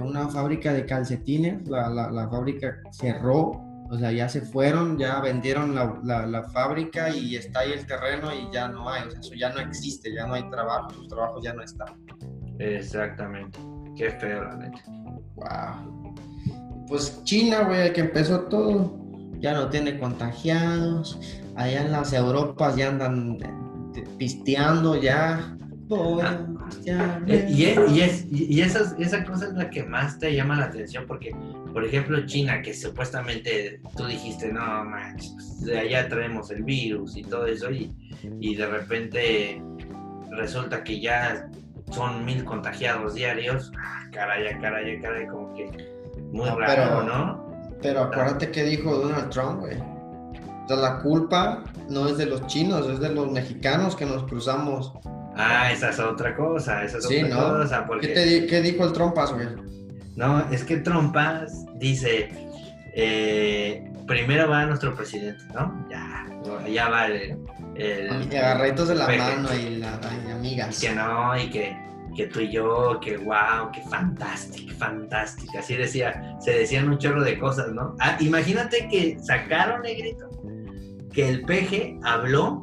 una 0.00 0.28
fábrica 0.28 0.72
de 0.72 0.86
calcetines, 0.86 1.68
la, 1.68 1.88
la, 1.88 2.10
la 2.10 2.28
fábrica 2.28 2.78
cerró, 2.90 3.70
o 3.90 3.98
sea, 3.98 4.12
ya 4.12 4.28
se 4.28 4.40
fueron, 4.40 4.98
ya 4.98 5.20
vendieron 5.20 5.74
la, 5.74 6.26
la, 6.26 6.42
fábrica 6.44 7.10
y 7.10 7.34
está 7.34 7.60
ahí 7.60 7.72
el 7.72 7.84
terreno 7.86 8.32
y 8.32 8.52
ya 8.52 8.68
no 8.68 8.88
hay, 8.88 9.08
o 9.08 9.10
sea, 9.10 9.20
eso 9.20 9.34
ya 9.34 9.52
no 9.52 9.58
existe, 9.58 10.14
ya 10.14 10.26
no 10.26 10.34
hay 10.34 10.48
trabajo, 10.48 10.90
sus 10.90 11.08
trabajos 11.08 11.42
ya 11.42 11.52
no 11.52 11.62
están. 11.62 11.88
Exactamente. 12.60 13.58
Qué 13.96 14.10
feo, 14.10 14.44
la 14.44 14.56
neta. 14.56 14.80
Wow. 15.34 16.14
Pues 16.86 17.22
China, 17.24 17.64
güey, 17.64 17.92
que 17.92 18.02
empezó 18.02 18.42
todo, 18.42 18.96
ya 19.40 19.54
no 19.54 19.68
tiene 19.68 19.98
contagiados. 19.98 21.18
Allá 21.56 21.82
en 21.82 21.92
las 21.92 22.12
Europas 22.12 22.76
ya 22.76 22.88
andan 22.88 23.38
pisteando 24.18 25.00
ya. 25.00 25.56
Ah, 25.92 27.20
y, 27.26 27.64
es, 27.64 28.26
y, 28.30 28.60
esa 28.60 29.24
cosa 29.24 29.46
es 29.46 29.54
la 29.54 29.70
que 29.70 29.82
más 29.82 30.18
te 30.18 30.34
llama 30.34 30.56
la 30.56 30.66
atención 30.66 31.04
porque, 31.06 31.34
por 31.72 31.84
ejemplo, 31.84 32.24
China, 32.26 32.62
que 32.62 32.74
supuestamente 32.74 33.80
tú 33.96 34.06
dijiste, 34.06 34.52
no, 34.52 34.84
manches, 34.84 35.62
de 35.62 35.78
allá 35.80 36.08
traemos 36.08 36.50
el 36.50 36.62
virus 36.62 37.16
y 37.16 37.22
todo 37.22 37.46
eso, 37.46 37.70
y, 37.70 37.92
y 38.40 38.54
de 38.54 38.66
repente 38.66 39.62
resulta 40.30 40.84
que 40.84 41.00
ya 41.00 41.48
son 41.90 42.24
mil 42.24 42.44
contagiados 42.44 43.14
diarios. 43.14 43.72
Ah, 43.78 44.06
caray, 44.12 44.58
caray, 44.60 45.00
caray, 45.00 45.26
como 45.26 45.52
que 45.54 45.70
muy 46.32 46.48
raro, 46.48 47.02
¿no? 47.02 47.50
Pero 47.82 48.02
acuérdate 48.02 48.50
que 48.50 48.62
dijo 48.64 48.94
Donald 48.94 49.30
Trump, 49.30 49.60
güey. 49.60 49.78
O 49.78 50.68
sea, 50.68 50.76
la 50.76 50.98
culpa 51.00 51.64
no 51.88 52.06
es 52.06 52.18
de 52.18 52.26
los 52.26 52.46
chinos, 52.46 52.88
es 52.88 53.00
de 53.00 53.08
los 53.08 53.30
mexicanos 53.30 53.96
que 53.96 54.06
nos 54.06 54.24
cruzamos. 54.24 54.92
Ah, 55.36 55.70
esa 55.72 55.90
es 55.90 55.98
otra 55.98 56.34
cosa, 56.34 56.84
esa 56.84 56.98
es 56.98 57.06
otra 57.06 57.28
¿no? 57.28 57.36
cosa. 57.36 57.86
¿Qué, 58.00 58.60
dijo 58.62 58.84
el 58.84 58.92
Trumpas, 58.92 59.32
güey? 59.32 59.46
No, 60.16 60.50
es 60.50 60.64
que 60.64 60.78
Trumpas 60.78 61.64
dice, 61.76 62.28
eh, 62.94 63.84
primero 64.06 64.48
va 64.48 64.66
nuestro 64.66 64.94
presidente, 64.94 65.42
¿no? 65.54 65.86
Ya, 65.90 66.26
ya 66.68 66.88
va 66.88 67.06
el... 67.06 67.38
el 67.76 68.36
agarraditos 68.36 68.88
de 68.88 68.94
la 68.96 69.06
mano 69.06 69.48
y 69.54 69.76
la, 69.76 69.98
amigas. 70.32 70.82
Y 70.82 70.86
que 70.86 70.94
no, 70.94 71.38
y 71.38 71.50
que 71.50 71.90
que 72.14 72.26
tú 72.26 72.40
y 72.40 72.50
yo, 72.50 72.98
que 73.00 73.16
wow, 73.18 73.70
que 73.72 73.82
fantástico, 73.82 74.74
fantástico. 74.76 75.58
Así 75.58 75.76
decía, 75.76 76.36
se 76.40 76.52
decían 76.52 76.88
un 76.88 76.98
chorro 76.98 77.22
de 77.22 77.38
cosas, 77.38 77.68
¿no? 77.72 77.94
Ah, 78.00 78.16
imagínate 78.20 78.88
que 78.88 79.18
sacaron, 79.20 79.82
negrito, 79.82 80.28
que 81.12 81.28
el 81.28 81.42
peje 81.42 81.98
habló 82.02 82.62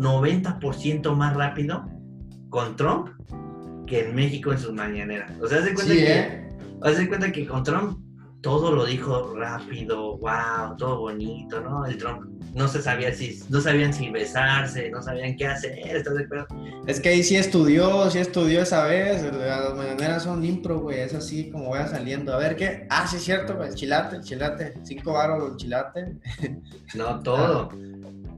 90% 0.00 1.14
más 1.14 1.36
rápido 1.36 1.84
con 2.48 2.74
Trump 2.76 3.10
que 3.86 4.06
en 4.06 4.14
México 4.14 4.52
en 4.52 4.58
sus 4.58 4.72
mañaneras. 4.72 5.30
O 5.40 5.46
sea, 5.46 5.58
haz 5.58 5.64
de 5.64 5.74
cuenta 5.74 5.92
que. 5.92 6.18
¿eh? 6.18 7.08
cuenta 7.08 7.32
que 7.32 7.46
con 7.46 7.62
Trump 7.62 7.98
todo 8.40 8.72
lo 8.72 8.86
dijo 8.86 9.34
rápido, 9.34 10.16
wow, 10.18 10.74
todo 10.78 11.00
bonito, 11.00 11.60
¿no? 11.60 11.84
El 11.84 11.98
Trump 11.98 12.22
no 12.54 12.66
se 12.68 12.80
sabía 12.80 13.12
si, 13.12 13.38
no 13.50 13.60
sabían 13.60 13.92
si 13.92 14.08
besarse, 14.08 14.90
no 14.90 15.02
sabían 15.02 15.36
qué 15.36 15.46
hacer, 15.46 15.78
¿estás 15.78 16.14
de 16.14 16.24
acuerdo? 16.24 16.46
Es 16.86 17.00
que 17.00 17.10
ahí 17.10 17.22
sí 17.22 17.36
estudió, 17.36 18.10
sí 18.10 18.18
estudió 18.18 18.62
esa 18.62 18.86
vez, 18.86 19.22
las 19.22 19.76
mañaneras 19.76 20.22
son 20.22 20.42
impro, 20.42 20.80
güey, 20.80 21.00
es 21.00 21.12
así 21.12 21.50
como 21.50 21.70
vaya 21.70 21.88
saliendo. 21.88 22.32
A 22.32 22.38
ver 22.38 22.56
qué, 22.56 22.86
ah, 22.88 23.06
sí 23.06 23.16
es 23.16 23.24
cierto, 23.24 23.56
güey, 23.56 23.68
el 23.68 23.74
chilate, 23.74 24.16
el 24.16 24.22
chilate, 24.22 24.72
cinco 24.84 25.12
baros 25.12 25.58
chilate. 25.58 26.16
No, 26.94 27.20
todo. 27.20 27.68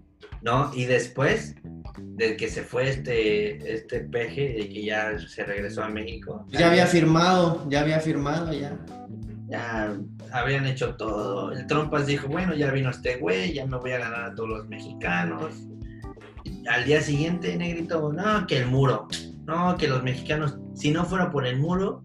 No, 0.43 0.71
y 0.75 0.85
después 0.85 1.55
de 1.99 2.37
que 2.37 2.49
se 2.49 2.63
fue 2.63 2.89
este, 2.89 3.75
este 3.75 4.01
peje, 4.01 4.55
de 4.55 4.69
que 4.69 4.85
ya 4.85 5.19
se 5.19 5.45
regresó 5.45 5.85
a 5.85 5.89
México. 5.89 6.47
Ya 6.51 6.69
había 6.69 6.87
firmado, 6.87 7.67
ya 7.69 7.81
había 7.81 8.01
firmado, 8.01 8.53
ya 8.53 8.77
ya 9.53 9.95
habían 10.33 10.67
hecho 10.67 10.97
todo. 10.97 11.53
El 11.53 11.67
Trompas 11.67 12.07
dijo, 12.07 12.27
bueno, 12.27 12.55
ya 12.55 12.71
vino 12.71 12.91
este 12.91 13.17
güey, 13.17 13.53
ya 13.53 13.67
me 13.67 13.77
voy 13.77 13.93
a 13.93 13.99
ganar 13.99 14.25
a 14.25 14.35
todos 14.35 14.49
los 14.49 14.69
mexicanos. 14.69 15.69
al 16.69 16.85
día 16.85 17.01
siguiente, 17.03 17.57
Negrito, 17.57 18.13
no, 18.13 18.47
que 18.47 18.59
el 18.59 18.67
muro, 18.67 19.09
no, 19.45 19.77
que 19.77 19.89
los 19.89 20.03
mexicanos, 20.03 20.59
si 20.75 20.91
no 20.91 21.05
fuera 21.05 21.31
por 21.31 21.47
el 21.47 21.59
muro, 21.59 22.03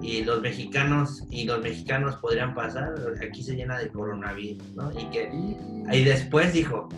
y 0.00 0.22
los 0.22 0.40
mexicanos 0.40 1.24
y 1.28 1.44
los 1.44 1.60
mexicanos 1.60 2.14
podrían 2.16 2.54
pasar, 2.54 2.94
aquí 3.20 3.42
se 3.42 3.56
llena 3.56 3.78
de 3.78 3.88
coronavirus, 3.88 4.76
¿no? 4.76 4.92
Y 4.92 5.06
que 5.10 5.28
y 5.92 6.04
después 6.04 6.52
dijo, 6.52 6.88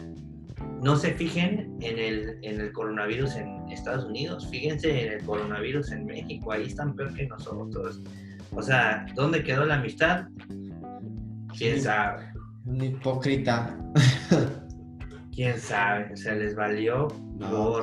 no 0.83 0.97
se 0.97 1.13
fijen 1.13 1.77
en 1.81 1.99
el, 1.99 2.39
en 2.43 2.61
el 2.61 2.73
coronavirus 2.73 3.37
en 3.37 3.69
Estados 3.69 4.05
Unidos, 4.05 4.49
fíjense 4.51 5.07
en 5.07 5.13
el 5.15 5.25
coronavirus 5.25 5.93
en 5.93 6.07
México, 6.07 6.53
ahí 6.53 6.67
están 6.67 6.95
peor 6.95 7.15
que 7.15 7.27
nosotros. 7.27 8.03
O 8.53 8.63
sea, 8.63 9.07
¿dónde 9.15 9.43
quedó 9.43 9.65
la 9.65 9.77
amistad? 9.77 10.25
¿Quién 11.57 11.81
sabe? 11.81 12.33
Un 12.65 12.83
hipócrita. 12.83 13.77
¿Quién 15.35 15.59
sabe? 15.59 16.17
Se 16.17 16.35
les 16.35 16.55
valió. 16.55 17.09
No, 17.39 17.83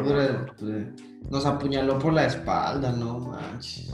nos 1.30 1.46
apuñaló 1.46 1.98
por 2.00 2.14
la 2.14 2.26
espalda, 2.26 2.92
no 2.92 3.20
manches. 3.20 3.94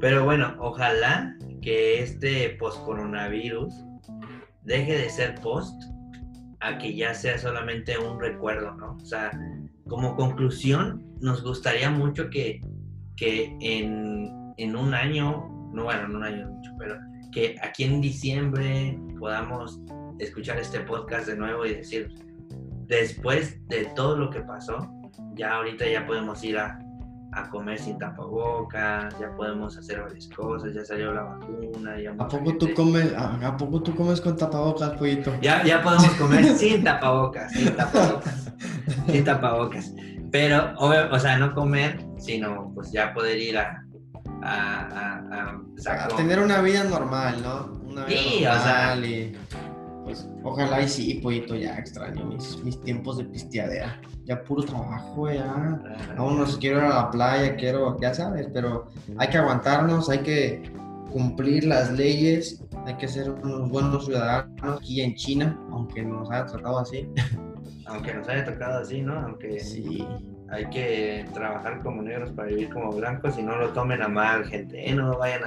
Pero 0.00 0.24
bueno, 0.24 0.54
ojalá 0.58 1.36
que 1.60 2.02
este 2.02 2.56
post-coronavirus 2.58 3.72
deje 4.64 4.98
de 4.98 5.10
ser 5.10 5.34
post 5.36 5.80
a 6.62 6.78
que 6.78 6.94
ya 6.94 7.14
sea 7.14 7.38
solamente 7.38 7.98
un 7.98 8.20
recuerdo, 8.20 8.74
¿no? 8.76 8.96
O 9.00 9.04
sea, 9.04 9.30
como 9.88 10.14
conclusión, 10.16 11.04
nos 11.20 11.42
gustaría 11.42 11.90
mucho 11.90 12.30
que, 12.30 12.60
que 13.16 13.56
en, 13.60 14.54
en 14.56 14.76
un 14.76 14.94
año 14.94 15.48
no 15.72 15.84
bueno, 15.84 16.08
no 16.08 16.18
un 16.18 16.24
año 16.24 16.48
mucho, 16.48 16.70
pero 16.78 16.96
que 17.32 17.56
aquí 17.62 17.84
en 17.84 18.00
diciembre 18.00 18.98
podamos 19.18 19.80
escuchar 20.18 20.58
este 20.58 20.80
podcast 20.80 21.26
de 21.26 21.36
nuevo 21.36 21.64
y 21.64 21.74
decir, 21.74 22.12
después 22.86 23.66
de 23.68 23.86
todo 23.96 24.16
lo 24.16 24.30
que 24.30 24.40
pasó, 24.40 24.88
ya 25.34 25.54
ahorita 25.54 25.88
ya 25.88 26.06
podemos 26.06 26.44
ir 26.44 26.58
a, 26.58 26.78
comer 27.50 27.78
sin 27.78 27.98
tapabocas, 27.98 29.18
ya 29.18 29.34
podemos 29.34 29.76
hacer 29.76 30.02
varias 30.02 30.28
cosas, 30.28 30.74
ya 30.74 30.84
salió 30.84 31.12
la 31.12 31.22
vacuna. 31.22 31.98
Ya 31.98 32.10
¿A 32.10 32.28
poco, 32.28 32.56
tú 32.58 32.72
comes, 32.74 33.12
a, 33.16 33.56
poco 33.56 33.82
tú 33.82 33.94
comes 33.94 34.20
con 34.20 34.36
tapabocas, 34.36 34.90
pollito? 34.90 35.32
Ya, 35.40 35.64
ya 35.64 35.82
podemos 35.82 36.10
comer 36.14 36.44
sin 36.56 36.84
tapabocas, 36.84 37.52
sin 37.52 37.74
tapabocas, 37.74 38.52
sin 39.06 39.24
tapabocas. 39.24 39.92
Pero, 40.30 40.74
o 40.78 41.18
sea, 41.18 41.38
no 41.38 41.54
comer, 41.54 42.04
sino 42.18 42.70
pues 42.74 42.92
ya 42.92 43.12
poder 43.12 43.38
ir 43.38 43.58
a, 43.58 43.84
a, 44.42 45.58
a, 45.86 46.08
tener 46.16 46.40
una 46.40 46.60
vida 46.60 46.84
normal, 46.84 47.42
¿no? 47.42 47.80
Una 47.90 48.04
vida 48.04 48.18
sí, 48.18 48.44
normal 48.44 48.58
o 48.58 48.62
sea, 48.62 48.96
y 48.96 49.36
pues 50.12 50.28
ojalá 50.44 50.82
y 50.82 50.88
sí, 50.88 51.14
pollito, 51.22 51.54
ya 51.54 51.78
extraño 51.78 52.26
mis, 52.26 52.62
mis 52.62 52.80
tiempos 52.80 53.18
de 53.18 53.24
pisteadera. 53.24 54.00
Ya 54.24 54.42
puro 54.42 54.62
trabajo, 54.62 55.30
ya. 55.30 55.80
Aún 56.16 56.38
no 56.38 56.44
quiero 56.58 56.78
ir 56.78 56.84
a 56.84 56.88
la 56.88 57.10
playa, 57.10 57.56
quiero, 57.56 57.98
ya 58.00 58.14
sabes, 58.14 58.48
pero 58.52 58.86
hay 59.18 59.28
que 59.28 59.38
aguantarnos, 59.38 60.08
hay 60.08 60.18
que 60.20 60.62
cumplir 61.10 61.64
las 61.64 61.92
leyes, 61.92 62.62
hay 62.86 62.96
que 62.96 63.08
ser 63.08 63.30
unos 63.30 63.68
buenos 63.68 64.06
ciudadanos 64.06 64.78
aquí 64.78 65.00
en 65.00 65.14
China, 65.14 65.58
aunque 65.70 66.02
nos 66.02 66.30
haya 66.30 66.46
tratado 66.46 66.78
así. 66.78 67.08
Aunque 67.86 68.14
nos 68.14 68.28
haya 68.28 68.44
tocado 68.44 68.78
así, 68.80 69.02
¿no? 69.02 69.18
Aunque 69.18 69.58
sí 69.58 70.06
hay 70.52 70.66
que 70.66 71.24
trabajar 71.32 71.80
como 71.82 72.02
negros 72.02 72.30
para 72.32 72.48
vivir 72.48 72.68
como 72.68 72.92
blancos 72.92 73.38
y 73.38 73.42
no 73.42 73.56
lo 73.56 73.70
tomen 73.70 74.02
a 74.02 74.08
mal, 74.08 74.44
gente. 74.44 74.86
¿eh? 74.86 74.94
No 74.94 75.16
vayan 75.16 75.40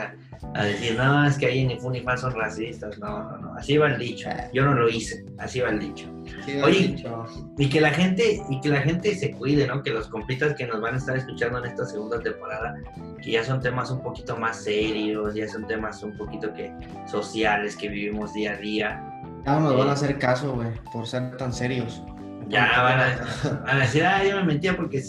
a, 0.55 0.63
decir, 0.63 0.97
no, 0.97 1.27
es 1.27 1.37
que 1.37 1.45
ahí 1.45 1.63
ni 1.63 2.01
fa 2.01 2.17
son 2.17 2.33
racistas. 2.33 2.97
No, 2.97 3.23
no, 3.23 3.37
no. 3.37 3.53
Así 3.53 3.77
va 3.77 3.87
el 3.87 3.99
dicho. 3.99 4.27
Yo 4.51 4.65
no 4.65 4.73
lo 4.73 4.89
hice. 4.89 5.23
Así 5.37 5.59
va 5.59 5.69
el 5.69 5.79
dicho. 5.79 6.09
Oye, 6.63 6.95
y 7.59 7.69
que 7.69 7.81
la 7.81 7.91
gente, 7.91 8.41
y 8.49 8.59
que 8.61 8.69
la 8.69 8.81
gente 8.81 9.13
se 9.13 9.31
cuide, 9.31 9.67
¿no? 9.67 9.83
Que 9.83 9.91
los 9.91 10.07
compitas 10.07 10.55
que 10.55 10.65
nos 10.65 10.81
van 10.81 10.95
a 10.95 10.97
estar 10.97 11.15
escuchando 11.15 11.59
en 11.59 11.65
esta 11.65 11.85
segunda 11.85 12.19
temporada, 12.19 12.75
que 13.21 13.31
ya 13.31 13.43
son 13.43 13.61
temas 13.61 13.91
un 13.91 14.01
poquito 14.01 14.35
más 14.37 14.63
serios, 14.63 15.35
ya 15.35 15.47
son 15.47 15.67
temas 15.67 16.01
un 16.01 16.17
poquito 16.17 16.51
que 16.51 16.73
sociales 17.05 17.75
que 17.75 17.89
vivimos 17.89 18.33
día 18.33 18.53
a 18.53 18.57
día. 18.57 19.21
Ya 19.45 19.59
no 19.59 19.59
nos 19.59 19.77
van 19.77 19.87
a 19.87 19.91
eh, 19.91 19.93
hacer 19.93 20.17
caso, 20.17 20.55
güey, 20.55 20.69
por 20.91 21.05
ser 21.05 21.37
tan 21.37 21.53
serios. 21.53 22.01
Ya 22.49 22.81
van 22.81 23.67
a, 23.67 23.79
decir, 23.79 24.03
ah, 24.03 24.23
yo 24.23 24.37
me 24.37 24.43
mentía 24.43 24.75
porque 24.75 25.03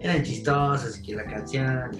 eran 0.00 0.22
chistosos 0.22 0.98
y 0.98 1.02
que 1.02 1.14
la 1.14 1.24
canción. 1.24 1.90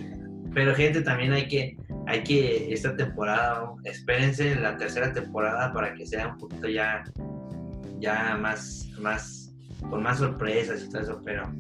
Pero 0.52 0.74
gente, 0.74 1.02
también 1.02 1.32
hay 1.32 1.46
que, 1.46 1.76
hay 2.06 2.24
que, 2.24 2.72
esta 2.72 2.96
temporada, 2.96 3.72
espérense 3.84 4.56
la 4.56 4.76
tercera 4.76 5.12
temporada 5.12 5.72
para 5.72 5.94
que 5.94 6.04
sea 6.06 6.28
un 6.28 6.38
poquito 6.38 6.68
ya, 6.68 7.04
ya 8.00 8.36
más, 8.36 8.88
más, 8.98 9.52
con 9.88 10.02
más 10.02 10.18
sorpresas 10.18 10.82
y 10.82 10.90
todo 10.90 11.02
eso, 11.02 11.20
pero... 11.24 11.52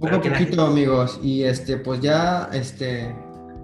Poco 0.00 0.16
a 0.16 0.20
poquito, 0.20 0.66
amigos, 0.66 1.20
y 1.22 1.44
este, 1.44 1.76
pues 1.76 2.00
ya, 2.00 2.48
este, 2.52 3.14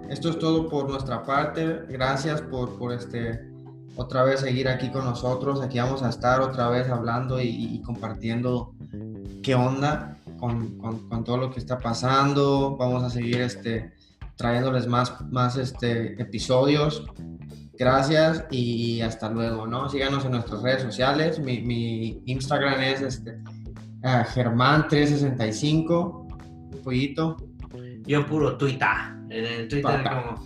esto 0.09 0.29
es 0.29 0.39
todo 0.39 0.67
por 0.67 0.89
nuestra 0.89 1.23
parte. 1.23 1.81
Gracias 1.89 2.41
por, 2.41 2.77
por 2.79 2.93
este, 2.93 3.48
otra 3.95 4.23
vez 4.23 4.41
seguir 4.41 4.67
aquí 4.67 4.89
con 4.89 5.05
nosotros. 5.05 5.61
Aquí 5.61 5.79
vamos 5.79 6.03
a 6.03 6.09
estar 6.09 6.41
otra 6.41 6.69
vez 6.69 6.89
hablando 6.89 7.41
y 7.41 7.81
compartiendo 7.85 8.73
qué 9.41 9.55
onda 9.55 10.17
con, 10.39 10.77
con, 10.77 11.23
todo 11.23 11.37
lo 11.37 11.51
que 11.51 11.59
está 11.59 11.77
pasando. 11.77 12.75
Vamos 12.77 13.03
a 13.03 13.09
seguir 13.09 13.39
este, 13.41 13.93
trayéndoles 14.35 14.87
más, 14.87 15.21
más 15.29 15.55
este, 15.57 16.21
episodios. 16.21 17.05
Gracias 17.77 18.45
y 18.51 18.99
hasta 19.01 19.29
luego, 19.29 19.67
¿no? 19.67 19.89
Síganos 19.89 20.23
en 20.25 20.31
nuestras 20.31 20.61
redes 20.61 20.81
sociales. 20.81 21.39
Mi, 21.39 21.61
mi 21.61 22.21
Instagram 22.25 22.81
es 22.81 23.01
este, 23.01 23.37
uh, 24.03 24.25
Germán365, 24.33 26.81
pollito. 26.83 27.37
Yo 28.05 28.25
puro 28.25 28.57
Twitter. 28.57 28.87
En 29.29 29.45
el 29.45 29.67
Twitter 29.67 30.03
como 30.03 30.43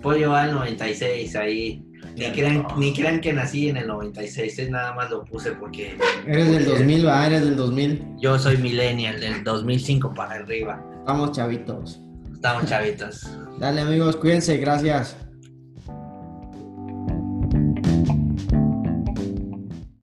pollo 0.00 0.34
al 0.34 0.54
96 0.54 1.36
ahí 1.36 1.84
ni 2.16 2.30
crean, 2.32 2.66
ni 2.76 2.92
crean 2.92 3.20
que 3.20 3.32
nací 3.32 3.68
en 3.68 3.76
el 3.76 3.86
96, 3.86 4.70
nada 4.70 4.94
más 4.94 5.10
lo 5.10 5.24
puse 5.24 5.52
porque... 5.52 5.96
Eres 6.26 6.50
del 6.50 6.64
2000, 6.64 7.06
va, 7.06 7.26
eres 7.26 7.44
del 7.44 7.56
2000. 7.56 8.16
Yo 8.18 8.38
soy 8.38 8.56
millennial, 8.58 9.20
del 9.20 9.44
2005 9.44 10.14
para 10.14 10.34
arriba. 10.34 10.82
Estamos 11.00 11.32
chavitos. 11.32 12.02
Estamos 12.32 12.66
chavitos. 12.66 13.28
Dale 13.58 13.80
amigos, 13.80 14.16
cuídense, 14.16 14.56
gracias. 14.56 15.16